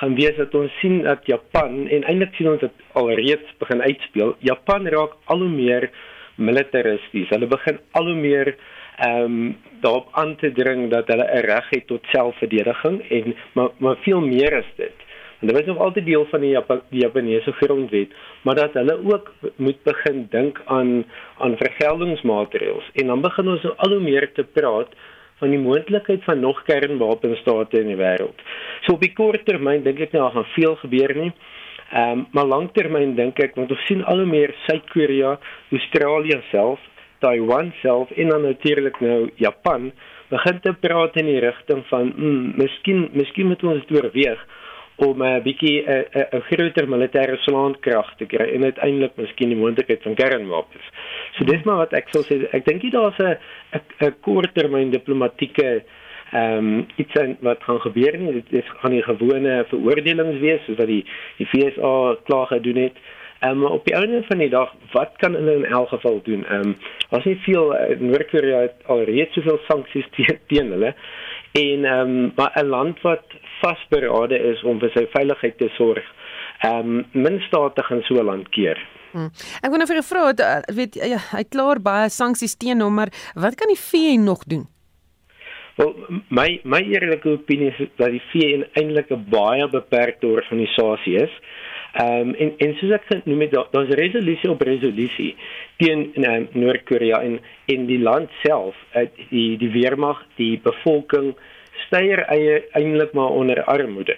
[0.00, 4.36] gaan wees dat ons sien dat Japan en eintlik sien ons dit alreeds begin uitspeel.
[4.38, 5.90] Japan raak al hoe meer
[6.36, 7.28] militaristies.
[7.28, 8.54] Hulle begin al hoe meer
[9.00, 13.70] ehm um, daarop aan te dring dat hulle 'n reg het tot selfverdediging en maar
[13.78, 14.96] maar veel meer is dit.
[15.40, 18.10] En dit was nog altyd deel van die, Jap die Japaneese grondwet,
[18.42, 21.04] maar dat hulle ook moet begin dink aan
[21.38, 24.88] aan vergeldingsmaatreëls en dan begin ons nou al hoe meer te praat
[25.38, 28.44] van die moontlikheid van nog kernwapenstate in die wêreld.
[28.80, 31.32] So op die kort termyn dink ek nou gaan veel gebeur nie.
[31.90, 35.38] Ehm um, maar lanktermyn dink ek want ons sien al hoe meer Suid-Korea,
[35.70, 36.89] Australië self
[37.20, 39.92] Taiwan self en dan natuurlik nou Japan
[40.30, 44.42] begin te praat in die rigting van mm, miskien miskien moet ons dit oorweeg
[45.00, 49.48] om 'n uh, bietjie 'n uh, uh, groter militêre slaankrag te kry en uiteindelik miskien
[49.48, 50.90] die moontlikheid van kernwapens.
[51.36, 52.44] So dis maar wat ek sou sê.
[52.52, 53.36] Ek dink jy daar's 'n
[54.06, 55.82] 'n korttermyn diplomatieke
[56.32, 58.32] ehm um, iets en wat gaan gebeur nie.
[58.32, 61.04] Dit is gaan nie gewone veroordelings wees soos wat die
[61.38, 62.94] die FSA klaar gedoen het.
[62.94, 66.44] Ehm um, op die einde van die dag, wat kan hulle in elk geval doen?
[66.46, 66.76] Ehm um,
[67.10, 70.94] as jy veel uh, Noord-Korea het alreeds soveel sanksies teen teen hulle
[71.52, 73.24] en ehm um, maar 'n land wat
[73.60, 76.04] vasberade is om vir sy veiligheid te sorg.
[76.60, 78.78] Ehm um, min state gaan so 'n land keer.
[79.12, 79.30] Hmm.
[79.62, 82.94] Ek wou nou vir 'n vrou, uh, weet ja, hy klaar baie sanksies teen hom,
[82.94, 84.68] maar wat kan die VN nog doen?
[85.76, 85.94] Wel,
[86.28, 91.32] my my eerlike opinie is dat die VN eintlik 'n baie beperkte organisasie is.
[91.92, 95.32] Ehm um, en en soos ek genoem het, daar's da resolusie op resolusie
[95.82, 101.32] teen um, Noord-Korea en in die land self, uh, die die weermag, die bevolking
[101.86, 104.16] steier eintlik maar onder armoede.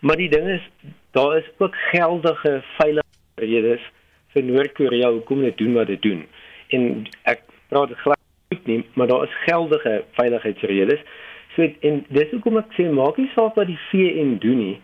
[0.00, 0.66] Maar die ding is,
[1.14, 3.86] daar is ook geldige veiligheidsredes
[4.34, 6.26] vir Noord-Korea hoekom dit doen wat dit doen.
[6.74, 11.06] En ek praat glad nie, maar daar is geldige veiligheidsredes.
[11.54, 14.78] So en dis hoekom ek sê maak nie saak wat die VN doen nie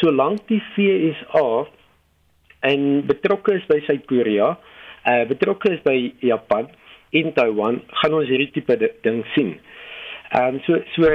[0.00, 1.66] solank die FSA
[2.70, 4.54] en betrokke is by Suid-Korea,
[5.04, 6.68] uh betrokke is by Japan
[7.14, 9.56] en Taiwan, gaan ons hierdie tipe ding sien.
[10.34, 11.10] Ehm um, so so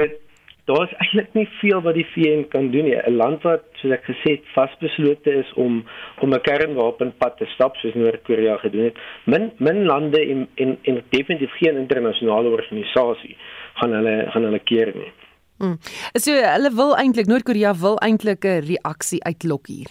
[0.70, 2.96] daar's eintlik nie veel wat die VN kan doen nie.
[2.96, 5.82] 'n Land wat soos ek gesê het vasbeslote is om
[6.22, 8.98] om 'n kernwapenpad te stap soos Noord-Korea gedoen het.
[9.24, 13.36] Min min lande en en en definitief geen internasionale organisasie
[13.74, 15.12] gaan hulle gaan hulle keer nie.
[15.60, 15.76] Hmm.
[16.16, 19.90] So hulle wil eintlik Noord-Korea wil eintlik 'n reaksie uitlok hier.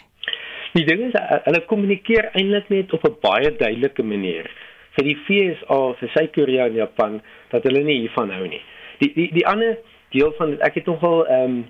[0.73, 1.13] Die ding is
[1.45, 4.49] hulle kommunikeer eintlik net op 'n baie duidelike manier
[4.95, 8.61] vir die FSA, vir Suid-Korea en Japan dat hulle nie hiervan hou nie.
[8.99, 9.77] Die die die ander
[10.11, 11.65] deel van ek het nogal ehm um,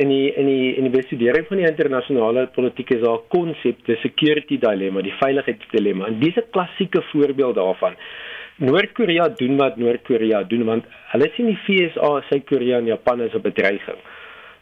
[0.00, 3.84] in die in die in die bestudering van die internasionale politiek is daar 'n konsep,
[3.86, 6.06] die security dilemma, die veiligheidsdilemma.
[6.06, 7.96] En dis 'n klassieke voorbeeld daarvan.
[8.60, 13.40] Noord-Korea doen wat Noord-Korea doen want hulle sien die FSA, Suid-Korea en Japan as 'n
[13.42, 14.00] bedreiging.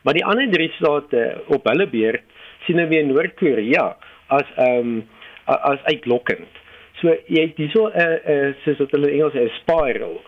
[0.02, 2.22] Maar die ander drie state op hulle beurt
[2.66, 3.96] sien nou weer Noord-Korea
[4.26, 5.06] as ehm um,
[5.46, 6.62] as uitlokkend.
[7.00, 10.20] So jy hierso 'n uh, uh, soos wat hulle Engels sê 'n spiral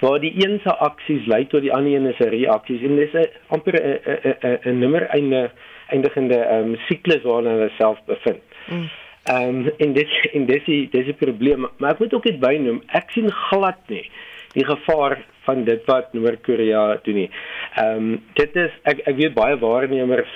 [0.00, 3.28] waar die een se aksies lei tot die ander een se reaksies en dis 'n
[3.48, 3.98] amper 'n
[4.40, 5.50] 'n 'n nommer einde
[5.88, 8.42] eindigende ehm um, siklus waarin hulle self bevind.
[8.70, 8.88] Mm.
[9.28, 12.38] Ehm um, en dit en dis die dis die probleem, maar ek moet ook dit
[12.40, 12.78] bynoem.
[12.96, 14.06] Ek sien glad nie
[14.54, 17.26] die gevaar van dit wat Noord-Korea doen nie.
[17.74, 20.30] Ehm um, dit is ek ek weet baie waarnemers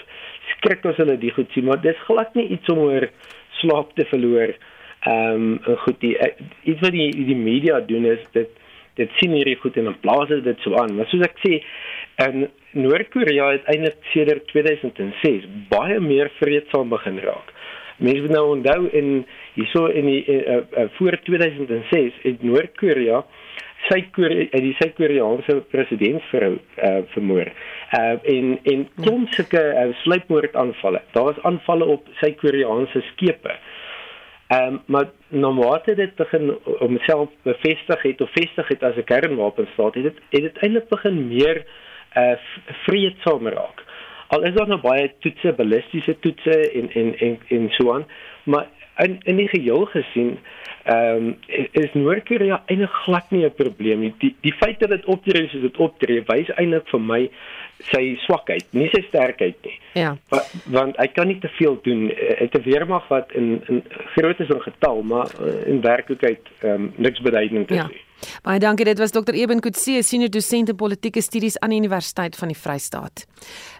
[0.50, 3.08] skrik as hulle die goed sien, maar dis glad nie iets om oor
[3.62, 4.52] slaap te verloor.
[5.08, 8.60] Ehm um, goed die iets wat die die media doen is dit
[9.00, 10.92] dit sien hierdie goed en dan plaas dit so aan.
[10.98, 11.62] Maar soos ek sê,
[12.20, 12.44] en
[12.76, 17.56] Noord-Korea het eintlik sedert 2006 baie meer vreedsaam begin raak
[18.02, 19.24] mense moet nou onthou in
[19.54, 23.24] Hierso in die uh, uh, voor 2006 het Noord-Korea
[23.88, 27.52] Suid-Korea uh, die Suid-Koreaanse presidentsvrou uh, vermoor.
[27.98, 28.88] Uh en en
[29.34, 31.02] sulke uh, sluipmoordaanvalle.
[31.12, 33.56] Daar was aanvalle op Suid-Koreaanse skepe.
[34.52, 35.08] Um, maar
[35.84, 40.18] het dit begin om self bevestig het of vestig het as 'n kernwapenstaat het dit
[40.30, 41.64] het dit eintlik begin meer
[42.16, 42.36] uh
[42.84, 43.84] vreedsaam raak.
[44.32, 48.06] Al is daar nog baie toetse, ballistiese toetse en en en en so aan,
[48.44, 48.66] maar
[48.96, 50.38] in in die geheel gesien
[50.82, 51.36] ehm um,
[51.70, 54.14] is Noord-Korea eintlik glad nie 'n probleem nie.
[54.18, 57.20] Die die feit dat dit optree soos dit optree, wys eintlik vir my
[57.92, 59.78] sy swakheid, nie sy sterkheid nie.
[59.92, 60.16] Ja.
[60.28, 62.06] Want, want hy kan nie te veel doen.
[62.38, 66.74] Dit 'n weermag wat in in groot is in getal, maar eh, in werklikheid ehm
[66.74, 67.86] um, niks beduidend is ja.
[67.86, 68.00] nie.
[68.42, 68.84] Baie dankie.
[68.84, 69.34] Dit was Dr.
[69.34, 73.24] Eben Kutse, senior dosent in politieke studies aan die Universiteit van die Vrystaat.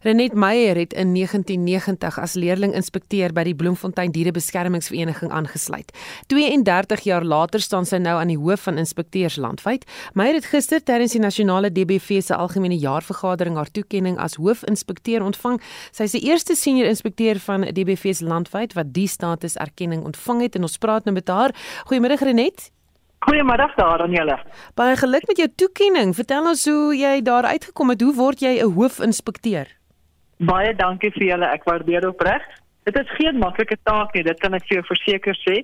[0.03, 5.93] Renet Meyer het in 1990 as leerling-inspekteur by die Bloemfontein Dierebeskermingsvereniging aangesluit.
[6.33, 9.87] 32 jaar later staan sy nou aan die hoof van inspekteurs landwyd.
[10.19, 15.61] Meyer het gister tydens die nasionale DBV se algemene jaarvergadering haar toekenning as hoofinspekteur ontvang.
[15.95, 20.47] Sy is die eerste senior inspekteur van DBV se landwyd wat die status erkenning ontvang
[20.49, 21.55] het en ons praat nou met haar.
[21.87, 22.71] Goeiemôre Renet.
[23.23, 24.39] Goeiemiddag daar aan julle.
[24.75, 26.15] Baie geluk met jou toekenning.
[26.15, 28.01] Vertel ons hoe jy daar uitgekom het.
[28.03, 29.67] Hoe word jy 'n hoofinspekteur?
[30.39, 31.47] Baie dankie vir julle.
[31.47, 32.43] Ek waardeer opreg.
[32.85, 35.63] Dit is geen maklike taak nie, dit kan ek vir jou verseker sê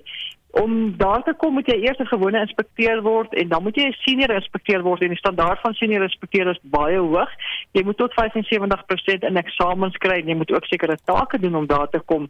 [0.51, 3.85] om daar te kom moet jy eers 'n gewone inspekteur word en dan moet jy
[3.87, 7.29] 'n senior inspekteur word en die standaard van senior inspekteur is baie hoog.
[7.71, 11.67] Jy moet tot 75% in eksamens kry en jy moet ook sekere take doen om
[11.67, 12.29] daar te kom.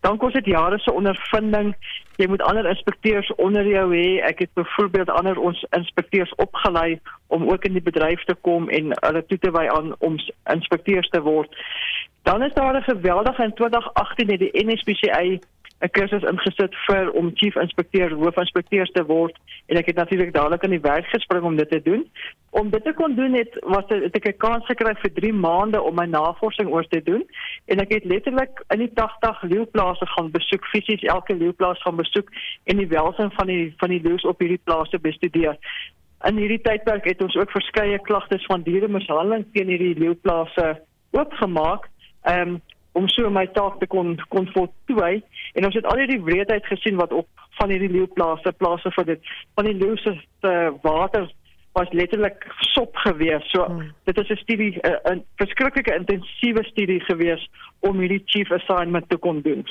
[0.00, 1.74] Dan kos dit jare se ondervinding.
[2.16, 4.20] Jy moet ander inspekteurs onder jou hê.
[4.22, 8.92] Ek het byvoorbeeld ander ons inspekteurs opgelei om ook in die bedryf te kom en
[9.00, 11.56] hulle toe te wy aan om inspekteurs te word.
[12.22, 15.38] Dan is daar 'n geweldige in 2018 het die NSPCA
[15.80, 19.36] 'n kursus ingesit vir om chief inspekteur, hoofinspekteur te word
[19.68, 22.04] en ek het natuurlik dadelik aan die werk gespring om dit te doen.
[22.50, 25.32] Om dit te kon doen het was dit het ek 'n kans gekry vir 3
[25.32, 27.24] maande om my navorsing oor te doen
[27.66, 32.28] en ek het letterlik in die 80 leeuplase gaan besoek, fisies elke leeuplaas gaan besoek
[32.64, 35.56] en die welsyn van die van die leeu's op hierdie plase bestudeer.
[36.28, 41.88] In hierdie tydperk het ons ook verskeie klagtes van dieremishandeling teen hierdie leeuplase oopgemaak.
[42.22, 42.60] Ehm um,
[42.92, 45.22] om so my taak te kon kon voltooi
[45.54, 47.28] en ons het al hierdie wreedheid gesien wat op
[47.58, 51.28] van hierdie leeuplase plase vir dit van die leeu se uh, water
[51.72, 53.50] was letterlik sop gewees.
[53.50, 53.92] So hmm.
[54.04, 59.40] dit is 'n studie 'n verskriklike intensiewe studie gewees om hierdie chief assignment te kon
[59.42, 59.66] doen.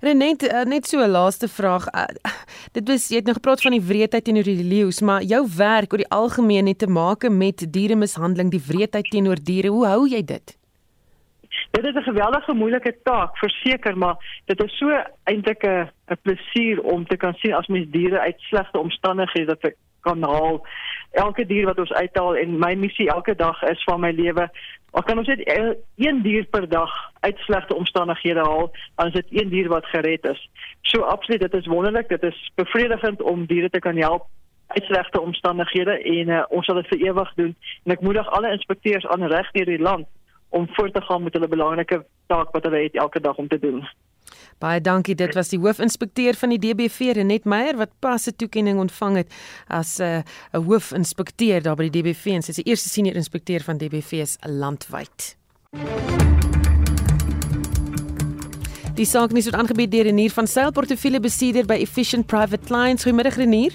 [0.00, 1.86] Net uh, net so 'n laaste vraag.
[1.94, 2.04] Uh,
[2.76, 5.92] dit was jy het nog gepraat van die wreedheid teenoor die leeu's, maar jou werk
[5.92, 9.68] oor die algemeen het te maak met dieremishandeling, die wreedheid teenoor diere.
[9.68, 10.59] Hoe hou jy dit?
[11.70, 16.82] Dit is 'n geweldige moeilike taak, verseker, maar dit is so eintlik 'n 'n plesier
[16.82, 20.66] om te kan sien as mens diere uit slegte omstandighede dat ek kan haal.
[21.10, 24.50] Elke dier wat ons uithaal en my missie elke dag is van my lewe,
[24.92, 25.42] ek kan ons net
[25.96, 26.90] een dier per dag
[27.20, 30.48] uit slegte omstandighede haal, dan is dit een dier wat gered is.
[30.82, 34.26] So absoluut, dit is wonderlik, dit is bevredigend om diere te kan help
[34.66, 37.56] uit slegte omstandighede en uh, ons sal dit vir ewig doen.
[37.84, 40.06] En ek moedig alle inspekteurs aan reg deur die land
[40.50, 43.58] om voort te gaan met hulle belangrike taak wat hulle het elke dag om te
[43.58, 43.84] doen.
[44.60, 45.14] Baie dankie.
[45.14, 49.32] Dit was die hoofinspekteur van die DBV, Renet Meyer, wat pas 'n toekenning ontvang het
[49.66, 50.22] as eh,
[50.52, 53.78] 'n uh, hoofinspekteur daar by die DBV en sy is die eerste senior inspekteur van
[53.78, 55.36] DBV se landwyd.
[58.94, 63.02] Die saak is aangebied deur Renier van Sail portefeulje bestuurder by Efficient Private Clients.
[63.02, 63.72] Goeiemiddag Renier.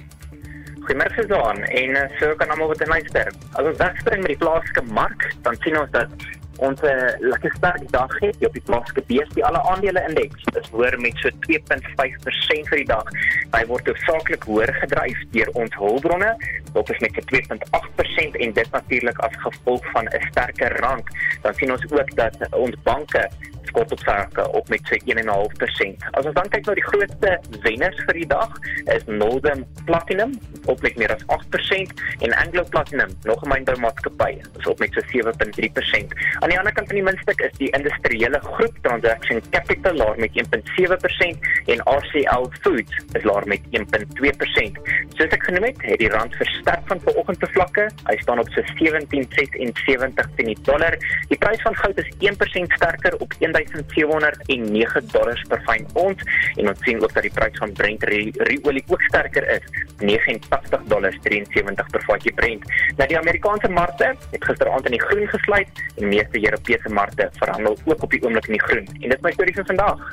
[0.85, 3.33] Goeiemôre Jean en uh, so kan almal wat in Lysberg.
[3.57, 7.91] As ons wegspring met die plaaslike mark, dan sien ons dat ons uh, lekker sterk
[7.91, 9.31] dag het op die plaaslike beurs.
[9.37, 13.09] Die alle aandele indeks is hoër met so 2.5% vir die dag.
[13.55, 16.31] Hy word hoofsaaklik hoër gedryf deur ons hulpbronne,
[16.77, 21.07] wat is met 2.8% en dit natuurlik as gevolg van 'n sterker rand.
[21.41, 23.29] Dan sien ons ook dat ons banke
[23.75, 26.05] skottopsake op met sy 1.5%.
[26.11, 27.31] As ons dan kyk na die grootste
[27.65, 28.53] wenners vir die dag,
[28.93, 30.35] is Northern Platinum
[30.71, 31.93] op met meer as 8%
[32.25, 36.13] en Anglo Platinum, nog 'n mynboumaatskappy, is op met so 7.3%.
[36.45, 40.35] Aan die ander kant van die muntstuk is die industriële groep Transaction Capital laer met
[40.37, 44.77] 1.7% en RCL Foods is laer met 1.2%.
[45.17, 47.87] Soos ek genoem het, het die rand versterk van vanoggend te vlakke.
[48.11, 50.99] Hy staan op so 17.76 teen die dollar.
[51.31, 56.21] Die prys van goud is 1% sterker op 1 1709 dollars per fyn ons
[56.59, 59.65] en ons sien ook dat die prys van Brent olie ook sterker is
[60.05, 62.69] 89 dollars 73 per vatjie Brent.
[63.01, 67.77] Nou die Amerikaanse markte het gisteraand in die groen gesluit en meeste Europese markte verhandel
[67.85, 70.09] ook op die oomblik in die groen en dit is my storie vir vandag.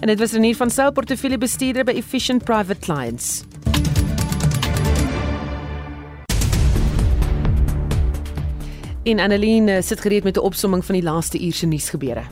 [0.00, 3.44] En dit was Renier van Sail portefeulje bestuurder by Efficient Private Clients.
[9.04, 12.22] En Annelien sit gereed met 'n opsomming van die laaste uur se nuusgebeure.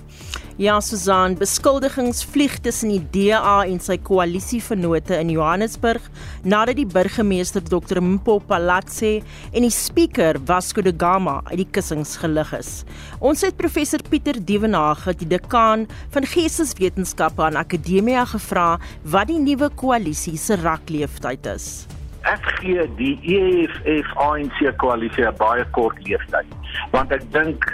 [0.57, 6.11] Ja, Susan, beskuldigings vlieg tussen die DA en sy koalisievennote in Johannesburg
[6.43, 8.03] nadat die burgemeester Dr.
[8.03, 12.85] Mpo Palatse en die spreker Vasco da Gama uit die kussings gelig is.
[13.19, 19.69] Ons het professor Pieter Dievenage, die dekaan van Geesteswetenskappe aan Akademia gevra wat die nuwe
[19.75, 21.87] koalisie se rakleeftyd is.
[22.23, 27.67] Ek gee die EFF ANC koalisie 'n baie kort leeftyd want ek dink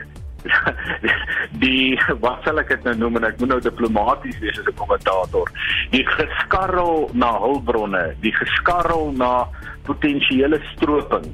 [1.64, 4.78] die wat sal ek dit nou noem en ek moet nou diplomaties wees as 'n
[4.78, 5.50] kommentator
[5.90, 9.48] die geskarrel na hulpbronne die geskarrel na
[9.90, 11.26] potensiële stroping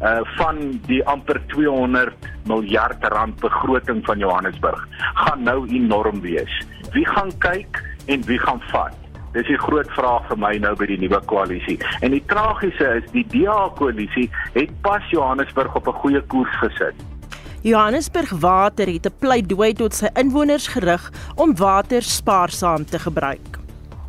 [0.00, 4.88] uh van die amper 200 miljard rand begroting van Johannesburg
[5.24, 6.52] gaan nou enorm wees
[6.92, 8.96] wie gaan kyk en wie gaan vat
[9.32, 11.78] Dis 'n groot vraag vir my nou by die nuwe koalisie.
[12.02, 17.09] En die tragiese is die DA koalisie het pas Johannesburg op 'n goeie koers gesit.
[17.62, 23.58] Johannesburg Water het 'n pleidooi tot sy inwoners gerig om water spaarsaam te gebruik.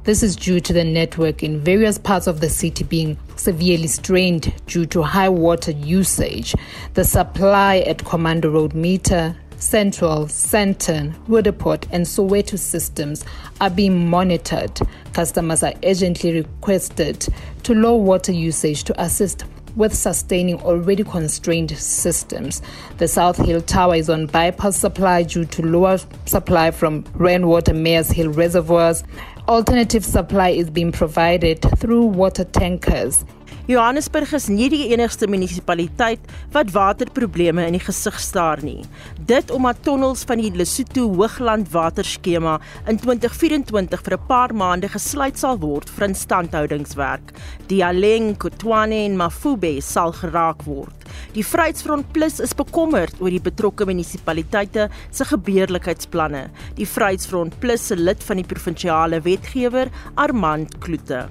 [0.04, 4.54] This is due to the network in various parts of the city being severely strained
[4.66, 6.56] due to high water usage.
[6.93, 13.26] The supply at Commander Road Meter, Central, Sandton, Roodepoort, and Soweto systems
[13.60, 14.80] are being monitored.
[15.14, 17.28] Customers are urgently requested
[17.64, 19.43] to lower water usage to assist
[19.76, 22.61] with sustaining already constrained systems.
[22.97, 28.09] The South Hill Tower is on bypass supply due to lower supply from rainwater Mares
[28.09, 29.03] Hill reservoirs.
[29.48, 33.26] Alternative supply is being provided through water tankers
[33.70, 38.82] Johannesburg is nie die enigste munisipaliteit wat waterprobleme in die gesig staar nie.
[39.30, 42.58] Dit omdat tonnels van die Lesotho Hoogland waterskema
[42.89, 47.32] in 2024 vir 'n paar maande gesluit sal word vir instandhoudingswerk.
[47.68, 51.01] Die Aleng, Kotwane en Mafube sal geraak word.
[51.36, 56.47] Die Vryheidsfront Plus is bekommerd oor die betrokke munisipaliteite se gebeurlikheidsplanne.
[56.80, 61.28] Die Vryheidsfront Plus se lid van die provinsiale wetgewer, Armand Kloete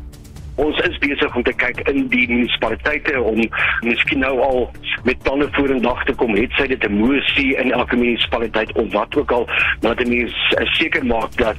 [0.64, 3.40] ons is besig om te kyk in die munisipaliteite om
[3.86, 4.60] miskien nou al
[5.08, 8.72] met tande voor in dag te kom het sy dit 'n moesie in elke munisipaliteit
[8.72, 9.48] of wat ook al
[9.82, 10.36] maar dit is
[10.78, 11.56] seker maak dat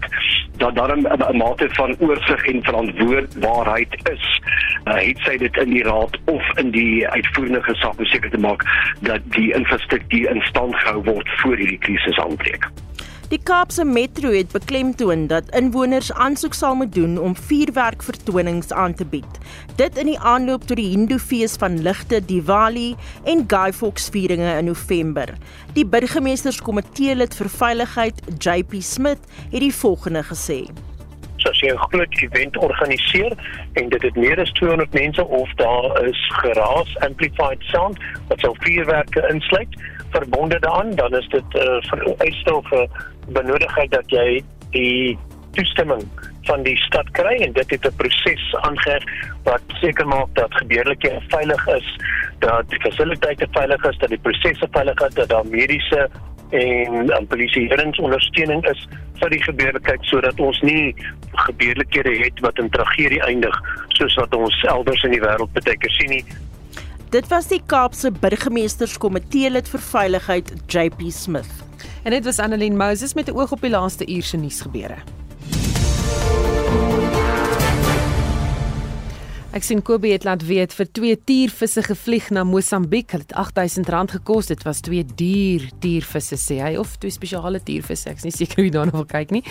[0.57, 4.41] dat daar 'n mate van oorsig en verantwoordbaarheid is
[4.85, 8.37] uh, het sy dit in die raad of in die uitvoerende gesag om seker te
[8.37, 8.63] maak
[9.01, 12.69] dat die infrastruktuur in stand gehou word voor hierdie krisis aanbreek
[13.31, 19.05] Die Kaapse Metro het beklemtoon dat inwoners aansoek sal moet doen om vuurwerkvertonings aan te
[19.05, 19.39] bied.
[19.79, 22.89] Dit in die aanloop tot die Hindufees van ligte Diwali
[23.23, 25.31] en Guy Fawkes vieringe in November.
[25.79, 30.65] Die burgemeesterskomitee lid vir veiligheid, JP Smith, het die volgende gesê:
[31.51, 33.33] as jy 'n groot event organiseer
[33.73, 38.55] en dit het meer as 200 mense of daar is geraas amplified sound wat sou
[38.59, 39.75] vuurwerke insluit
[40.11, 42.89] verbonde daaraan dan is dit 'n uh, vereiste of 'n
[43.27, 45.17] benodigheid dat jy die
[45.51, 46.03] toestemming
[46.43, 49.03] van die stad kry en dit het 'n proses aangeheg
[49.43, 51.95] wat seker maak dat gebeurlikhede veilig is,
[52.39, 56.09] dat die fasiliteite veilig is, dat die prosesse veilig is, dat daar mediese
[56.49, 58.87] en um, polisieerings ondersteuning is
[59.19, 60.95] vir die gebeurlikheid sodat ons nie
[61.31, 65.95] gebeurlikhede het wat in tragedie eindig soos wat ons elders in die wêreld baie keer
[65.99, 66.23] sien nie.
[67.11, 71.49] Dit was die Kaapse burgemeesterskomitee lid vir veiligheid JP Smith.
[72.07, 75.03] En dit was Annelien Moses met 'n oog op die laaste uur se nuusgebeure.
[79.51, 83.11] Ek sien Kobe het laat weet vir twee tiervisse gevlieg na Mosambiek.
[83.11, 84.47] Hulle het R8000 gekos.
[84.47, 88.07] Dit was twee duur tiervisse sê hy of twee spesiale tiervisse.
[88.07, 89.41] Ek is nie seker hoe daarna wil kyk nie.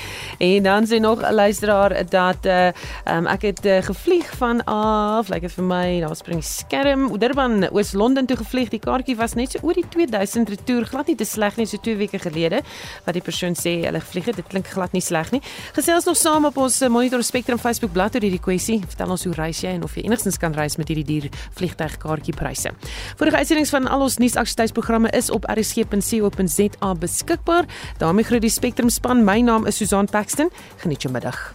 [0.40, 2.72] En dan sê nog 'n luisteraar dat uh
[3.12, 7.18] um, ek het uh, gevlieg van af, lyk like dit vir my, daar spring skerm.
[7.18, 8.70] Durban Oos-London toe gevlieg.
[8.70, 10.86] Die kaartjie was net so oor die 2000 retour.
[10.86, 12.62] Glad nie te sleg nie so 2 weke gelede
[13.04, 14.36] wat die persoon sê hulle gevlieg het.
[14.36, 15.42] Dit klink glad nie sleg nie.
[15.74, 18.80] Gesels nog saam op ons Monitor Spectrum Facebook bladsy oor hierdie kwessie.
[18.88, 21.28] Vertel ons hoe reis jy of jy enigstens kan reis met hierdie duur
[21.58, 22.72] vliegtuigkaartjiepryse.
[23.20, 27.66] Vorige uitsendings van al ons nuusaktualiteitsprogramme is op rsg.co.za beskikbaar.
[27.98, 29.24] daarmee groet die Spectrum span.
[29.24, 30.50] My naam is Susan Paxton.
[30.76, 31.54] Geniet jou middag.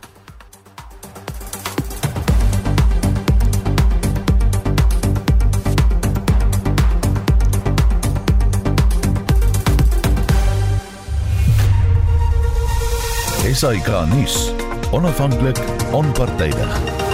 [13.55, 14.51] SAK nuus.
[14.91, 15.59] Onafhanklik,
[15.91, 17.05] onpartydig.